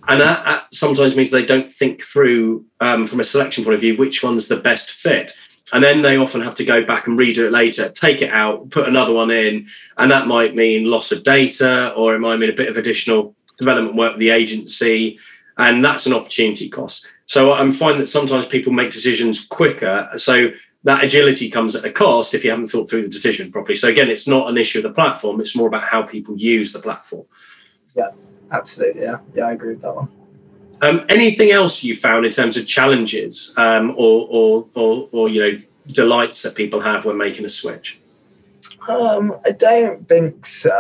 And 0.08 0.20
that, 0.20 0.44
that 0.44 0.74
sometimes 0.74 1.16
means 1.16 1.32
they 1.32 1.46
don't 1.46 1.72
think 1.72 2.02
through 2.02 2.66
um, 2.82 3.08
from 3.08 3.22
a 3.22 3.24
selection 3.24 3.64
point 3.64 3.76
of 3.76 3.82
view 3.82 3.96
which 3.96 4.22
one's 4.22 4.50
the 4.50 4.58
best 4.58 4.92
fit. 4.92 5.32
And 5.72 5.82
then 5.82 6.02
they 6.02 6.18
often 6.18 6.42
have 6.42 6.56
to 6.56 6.66
go 6.66 6.84
back 6.84 7.08
and 7.08 7.18
redo 7.18 7.48
it 7.48 7.52
later, 7.52 7.90
take 7.90 8.22
it 8.22 8.30
out, 8.30 8.70
put 8.70 8.88
another 8.88 9.14
one 9.14 9.32
in. 9.32 9.68
And 9.98 10.12
that 10.12 10.28
might 10.28 10.56
mean 10.56 10.92
loss 10.92 11.12
of 11.14 11.24
data 11.24 11.94
or 11.94 12.16
it 12.16 12.20
might 12.20 12.38
mean 12.38 12.50
a 12.50 12.56
bit 12.56 12.70
of 12.70 12.76
additional 12.76 13.34
development 13.58 13.96
work 13.96 14.14
with 14.14 14.20
the 14.20 14.32
agency. 14.32 15.18
And 15.58 15.84
that's 15.84 16.06
an 16.06 16.14
opportunity 16.14 16.68
cost. 16.68 17.08
So 17.28 17.54
I 17.54 17.70
find 17.72 18.02
that 18.02 18.08
sometimes 18.08 18.46
people 18.46 18.74
make 18.74 18.92
decisions 18.92 19.46
quicker. 19.46 20.10
So 20.18 20.50
that 20.84 21.04
agility 21.04 21.50
comes 21.50 21.76
at 21.76 21.86
a 21.86 21.92
cost 21.92 22.34
if 22.34 22.44
you 22.44 22.50
haven't 22.50 22.68
thought 22.68 22.90
through 22.90 23.04
the 23.04 23.10
decision 23.10 23.52
properly. 23.52 23.76
So 23.76 23.88
again, 23.88 24.10
it's 24.10 24.28
not 24.28 24.50
an 24.50 24.58
issue 24.58 24.80
of 24.80 24.84
the 24.84 24.92
platform; 24.92 25.40
it's 25.42 25.56
more 25.56 25.68
about 25.68 25.84
how 25.84 26.04
people 26.04 26.38
use 26.38 26.74
the 26.74 26.80
platform. 26.80 27.26
Yeah, 27.96 28.12
absolutely. 28.52 29.04
Yeah, 29.04 29.20
yeah, 29.34 29.48
I 29.48 29.52
agree 29.54 29.74
with 29.74 29.82
that 29.82 29.96
one. 29.96 30.10
Um, 30.82 31.06
anything 31.08 31.52
else 31.52 31.82
you 31.82 31.96
found 31.96 32.26
in 32.26 32.32
terms 32.34 32.58
of 32.58 32.68
challenges 32.68 33.54
um, 33.56 33.92
or, 33.92 34.28
or, 34.30 34.66
or, 34.76 35.08
or, 35.14 35.30
you 35.30 35.42
know, 35.42 35.58
delights 35.88 36.42
that 36.42 36.56
people 36.56 36.82
have 36.82 37.06
when 37.06 37.16
making 37.16 37.46
a 37.46 37.50
switch? 37.50 38.00
Um, 38.90 39.40
I 39.46 39.52
don't 39.52 40.08
think 40.08 40.46
so. 40.46 40.72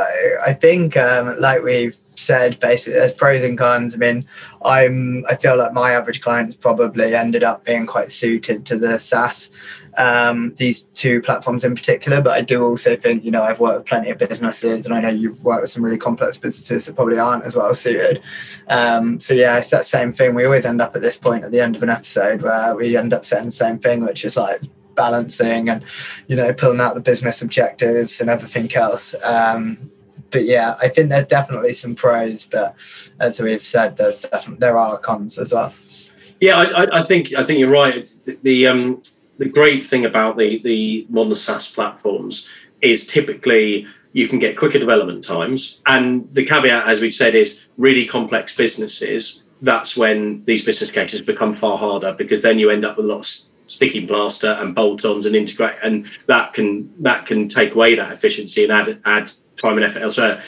I 0.45 0.53
think, 0.53 0.97
um, 0.97 1.39
like 1.39 1.63
we've 1.63 1.95
said, 2.15 2.59
basically, 2.59 2.93
there's 2.93 3.11
pros 3.11 3.43
and 3.43 3.57
cons. 3.57 3.95
I 3.95 3.97
mean, 3.97 4.25
I'm 4.63 5.25
I 5.29 5.35
feel 5.35 5.57
like 5.57 5.73
my 5.73 5.91
average 5.91 6.21
clients 6.21 6.55
probably 6.55 7.15
ended 7.15 7.43
up 7.43 7.63
being 7.63 7.85
quite 7.85 8.11
suited 8.11 8.65
to 8.67 8.77
the 8.77 8.97
SaaS, 8.99 9.49
um, 9.97 10.53
these 10.57 10.81
two 10.93 11.21
platforms 11.21 11.63
in 11.63 11.75
particular. 11.75 12.21
But 12.21 12.33
I 12.33 12.41
do 12.41 12.63
also 12.63 12.95
think, 12.95 13.23
you 13.23 13.31
know, 13.31 13.43
I've 13.43 13.59
worked 13.59 13.79
with 13.79 13.87
plenty 13.87 14.09
of 14.09 14.17
businesses, 14.17 14.85
and 14.85 14.93
I 14.93 14.99
know 14.99 15.09
you've 15.09 15.43
worked 15.43 15.61
with 15.61 15.71
some 15.71 15.83
really 15.83 15.97
complex 15.97 16.37
businesses 16.37 16.85
that 16.85 16.95
probably 16.95 17.19
aren't 17.19 17.45
as 17.45 17.55
well 17.55 17.73
suited. 17.73 18.21
Um, 18.67 19.19
so 19.19 19.33
yeah, 19.33 19.57
it's 19.57 19.69
that 19.69 19.85
same 19.85 20.13
thing. 20.13 20.35
We 20.35 20.45
always 20.45 20.65
end 20.65 20.81
up 20.81 20.95
at 20.95 21.01
this 21.01 21.17
point 21.17 21.45
at 21.45 21.51
the 21.51 21.61
end 21.61 21.75
of 21.75 21.83
an 21.83 21.89
episode 21.89 22.41
where 22.41 22.75
we 22.75 22.97
end 22.97 23.13
up 23.13 23.23
saying 23.23 23.45
the 23.45 23.51
same 23.51 23.79
thing, 23.79 24.03
which 24.03 24.25
is 24.25 24.35
like 24.35 24.61
balancing 24.95 25.69
and 25.69 25.83
you 26.27 26.35
know 26.35 26.53
pulling 26.53 26.79
out 26.79 26.95
the 26.95 27.01
business 27.01 27.41
objectives 27.41 28.21
and 28.21 28.29
everything 28.29 28.73
else. 28.75 29.15
Um, 29.23 29.91
but 30.31 30.45
yeah 30.45 30.75
i 30.81 30.87
think 30.87 31.09
there's 31.09 31.27
definitely 31.27 31.71
some 31.71 31.93
pros 31.93 32.47
but 32.47 32.73
as 33.19 33.39
we've 33.39 33.63
said 33.63 33.95
there's 33.97 34.15
definitely 34.15 34.57
there 34.57 34.79
are 34.79 34.97
cons 34.97 35.37
as 35.37 35.53
well. 35.53 35.71
Yeah 36.41 36.57
i, 36.57 37.01
I 37.01 37.03
think 37.03 37.33
i 37.35 37.43
think 37.43 37.59
you're 37.59 37.69
right. 37.69 38.11
The, 38.23 38.39
the 38.41 38.67
um 38.67 39.01
the 39.37 39.45
great 39.45 39.85
thing 39.85 40.05
about 40.05 40.37
the 40.37 40.59
the 40.63 41.05
modern 41.09 41.35
saas 41.35 41.71
platforms 41.71 42.49
is 42.81 43.05
typically 43.05 43.87
you 44.13 44.27
can 44.27 44.39
get 44.39 44.57
quicker 44.57 44.79
development 44.79 45.23
times. 45.23 45.81
And 45.85 46.31
the 46.33 46.45
caveat 46.45 46.87
as 46.87 47.01
we've 47.01 47.13
said 47.13 47.35
is 47.35 47.61
really 47.77 48.05
complex 48.05 48.55
businesses. 48.55 49.43
That's 49.61 49.97
when 49.97 50.43
these 50.45 50.63
business 50.63 50.91
cases 50.91 51.21
become 51.21 51.55
far 51.55 51.77
harder 51.77 52.13
because 52.13 52.41
then 52.41 52.59
you 52.59 52.69
end 52.69 52.85
up 52.85 52.97
with 52.97 53.07
a 53.07 53.09
lot 53.09 53.19
of 53.19 53.25
sticky 53.67 54.05
plaster 54.05 54.51
and 54.59 54.75
bolt-ons 54.75 55.25
and 55.25 55.35
integrate 55.35 55.75
and 55.83 56.09
that 56.27 56.53
can 56.53 56.91
that 57.01 57.25
can 57.25 57.47
take 57.47 57.75
away 57.75 57.95
that 57.95 58.11
efficiency 58.11 58.63
and 58.63 58.71
add 58.71 58.99
add 59.05 59.31
time 59.57 59.77
and 59.77 59.85
effort 59.85 60.01
elsewhere. 60.01 60.41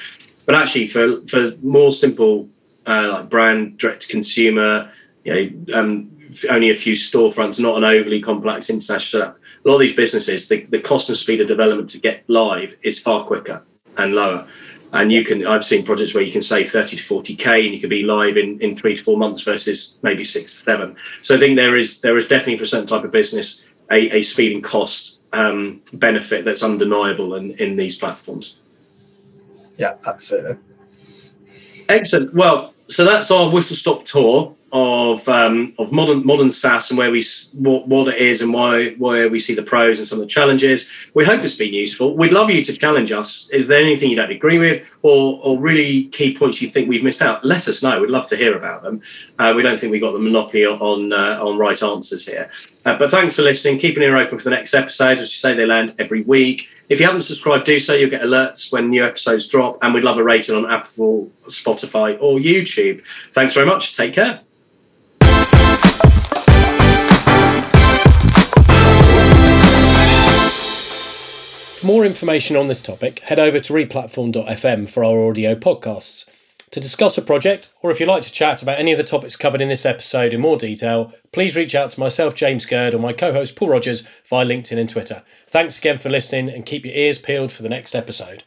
But 0.45 0.55
actually 0.55 0.87
for 0.87 1.21
for 1.27 1.53
more 1.61 1.91
simple 1.91 2.49
uh, 2.87 3.09
like 3.11 3.29
brand 3.29 3.77
direct 3.77 4.03
to 4.03 4.07
consumer 4.07 4.91
you 5.23 5.33
know 5.33 5.79
um, 5.79 6.11
only 6.49 6.69
a 6.69 6.75
few 6.75 6.93
storefronts 6.93 7.59
not 7.59 7.77
an 7.77 7.83
overly 7.83 8.21
complex 8.21 8.69
international 8.69 9.21
setup 9.21 9.39
a 9.63 9.67
lot 9.67 9.75
of 9.75 9.79
these 9.81 9.95
businesses 9.95 10.47
the, 10.47 10.65
the 10.65 10.79
cost 10.79 11.09
and 11.09 11.17
speed 11.17 11.41
of 11.41 11.47
development 11.47 11.89
to 11.89 11.99
get 11.99 12.23
live 12.27 12.75
is 12.83 12.99
far 12.99 13.25
quicker 13.25 13.63
and 13.97 14.13
lower 14.13 14.47
and 14.95 15.11
you 15.11 15.23
can 15.23 15.45
i've 15.45 15.63
seen 15.63 15.83
projects 15.83 16.13
where 16.13 16.23
you 16.23 16.31
can 16.31 16.41
save 16.41 16.69
30 16.69 16.97
to 16.97 17.03
40k 17.03 17.65
and 17.65 17.73
you 17.73 17.79
could 17.79 17.89
be 17.89 18.03
live 18.03 18.37
in, 18.37 18.59
in 18.61 18.75
three 18.75 18.95
to 18.95 19.03
four 19.03 19.17
months 19.17 19.41
versus 19.41 19.97
maybe 20.01 20.23
six 20.23 20.53
to 20.53 20.59
seven. 20.59 20.95
So 21.21 21.35
i 21.35 21.37
think 21.39 21.55
there 21.55 21.77
is 21.77 22.01
there 22.01 22.17
is 22.17 22.27
definitely 22.27 22.57
for 22.57 22.63
a 22.63 22.67
certain 22.67 22.87
type 22.87 23.03
of 23.03 23.11
business 23.11 23.65
a, 23.91 24.17
a 24.17 24.21
speed 24.21 24.53
and 24.53 24.63
cost 24.63 25.19
um, 25.33 25.81
benefit 25.93 26.45
that's 26.45 26.63
undeniable 26.63 27.35
in, 27.35 27.51
in 27.53 27.75
these 27.75 27.97
platforms. 27.97 28.59
Yeah 29.77 29.95
absolutely. 30.05 30.57
Excellent. 31.89 32.33
Well 32.33 32.74
so 32.87 33.03
that's 33.03 33.31
our 33.31 33.49
whistle 33.49 33.75
stop 33.75 34.05
tour 34.05 34.55
of 34.71 35.27
um, 35.29 35.73
of 35.79 35.93
modern 35.93 36.25
modern 36.25 36.51
SaaS 36.51 36.89
and 36.89 36.97
where 36.97 37.09
we 37.09 37.23
what, 37.53 37.87
what 37.87 38.09
it 38.09 38.19
is 38.19 38.41
and 38.41 38.53
why 38.53 38.89
where 38.95 39.29
we 39.29 39.39
see 39.39 39.55
the 39.55 39.63
pros 39.63 39.99
and 39.99 40.07
some 40.07 40.19
of 40.19 40.25
the 40.25 40.29
challenges. 40.29 40.87
We 41.13 41.23
hope 41.23 41.43
it's 41.43 41.55
been 41.55 41.73
useful. 41.73 42.17
We'd 42.17 42.33
love 42.33 42.49
you 42.49 42.61
to 42.63 42.73
challenge 42.73 43.11
us. 43.11 43.49
Is 43.51 43.67
there 43.69 43.79
anything 43.79 44.09
you 44.09 44.17
don't 44.17 44.31
agree 44.31 44.57
with, 44.57 44.97
or 45.01 45.39
or 45.41 45.57
really 45.57 46.05
key 46.05 46.35
points 46.35 46.61
you 46.61 46.69
think 46.69 46.89
we've 46.89 47.03
missed 47.05 47.21
out? 47.21 47.45
Let 47.45 47.69
us 47.69 47.81
know. 47.81 48.01
We'd 48.01 48.09
love 48.09 48.27
to 48.27 48.35
hear 48.35 48.57
about 48.57 48.83
them. 48.83 49.01
Uh, 49.39 49.53
we 49.55 49.63
don't 49.63 49.79
think 49.79 49.91
we 49.91 49.99
got 49.99 50.11
the 50.11 50.19
monopoly 50.19 50.65
on 50.65 51.13
uh, 51.13 51.39
on 51.41 51.57
right 51.57 51.81
answers 51.81 52.25
here. 52.25 52.51
Uh, 52.85 52.97
but 52.97 53.09
thanks 53.09 53.37
for 53.37 53.43
listening. 53.43 53.77
Keep 53.77 53.95
an 53.95 54.03
ear 54.03 54.17
open 54.17 54.37
for 54.37 54.43
the 54.43 54.49
next 54.49 54.73
episode. 54.73 55.19
As 55.19 55.31
you 55.31 55.37
say, 55.37 55.53
they 55.53 55.65
land 55.65 55.95
every 55.99 56.23
week. 56.23 56.67
If 56.87 56.99
you 56.99 57.07
haven't 57.07 57.23
subscribed, 57.23 57.65
do 57.65 57.79
so. 57.79 57.93
You'll 57.93 58.09
get 58.09 58.21
alerts 58.21 58.71
when 58.71 58.89
new 58.89 59.03
episodes 59.03 59.47
drop. 59.47 59.79
And 59.81 59.93
we'd 59.93 60.03
love 60.03 60.17
a 60.17 60.23
rating 60.23 60.55
on 60.55 60.69
Apple, 60.71 61.31
Spotify, 61.47 62.17
or 62.21 62.37
YouTube. 62.37 63.03
Thanks 63.31 63.53
very 63.53 63.65
much. 63.65 63.95
Take 63.95 64.13
care. 64.13 64.41
For 71.75 71.85
more 71.87 72.05
information 72.05 72.55
on 72.55 72.67
this 72.67 72.81
topic, 72.81 73.19
head 73.19 73.39
over 73.39 73.59
to 73.59 73.73
replatform.fm 73.73 74.89
for 74.89 75.03
our 75.03 75.27
audio 75.27 75.55
podcasts. 75.55 76.25
To 76.75 76.81
discuss 76.81 77.17
a 77.17 77.21
project, 77.21 77.73
or 77.81 77.89
if 77.89 78.01
you'd 78.01 78.09
like 78.09 78.23
to 78.23 78.31
chat 78.33 78.61
about 78.61 78.79
any 78.79 78.91
of 78.91 78.97
the 78.97 79.03
topics 79.05 79.37
covered 79.37 79.61
in 79.61 79.69
this 79.69 79.85
episode 79.85 80.33
in 80.33 80.41
more 80.41 80.57
detail, 80.57 81.13
please 81.31 81.55
reach 81.55 81.73
out 81.73 81.91
to 81.91 82.01
myself, 82.01 82.35
James 82.35 82.65
Gurd, 82.65 82.93
or 82.93 82.99
my 82.99 83.13
co 83.13 83.31
host, 83.31 83.55
Paul 83.55 83.69
Rogers, 83.69 84.05
via 84.25 84.45
LinkedIn 84.45 84.77
and 84.77 84.89
Twitter. 84.89 85.23
Thanks 85.47 85.79
again 85.79 85.97
for 85.97 86.09
listening, 86.09 86.49
and 86.49 86.65
keep 86.65 86.83
your 86.85 86.93
ears 86.93 87.17
peeled 87.17 87.53
for 87.53 87.63
the 87.63 87.69
next 87.69 87.95
episode. 87.95 88.43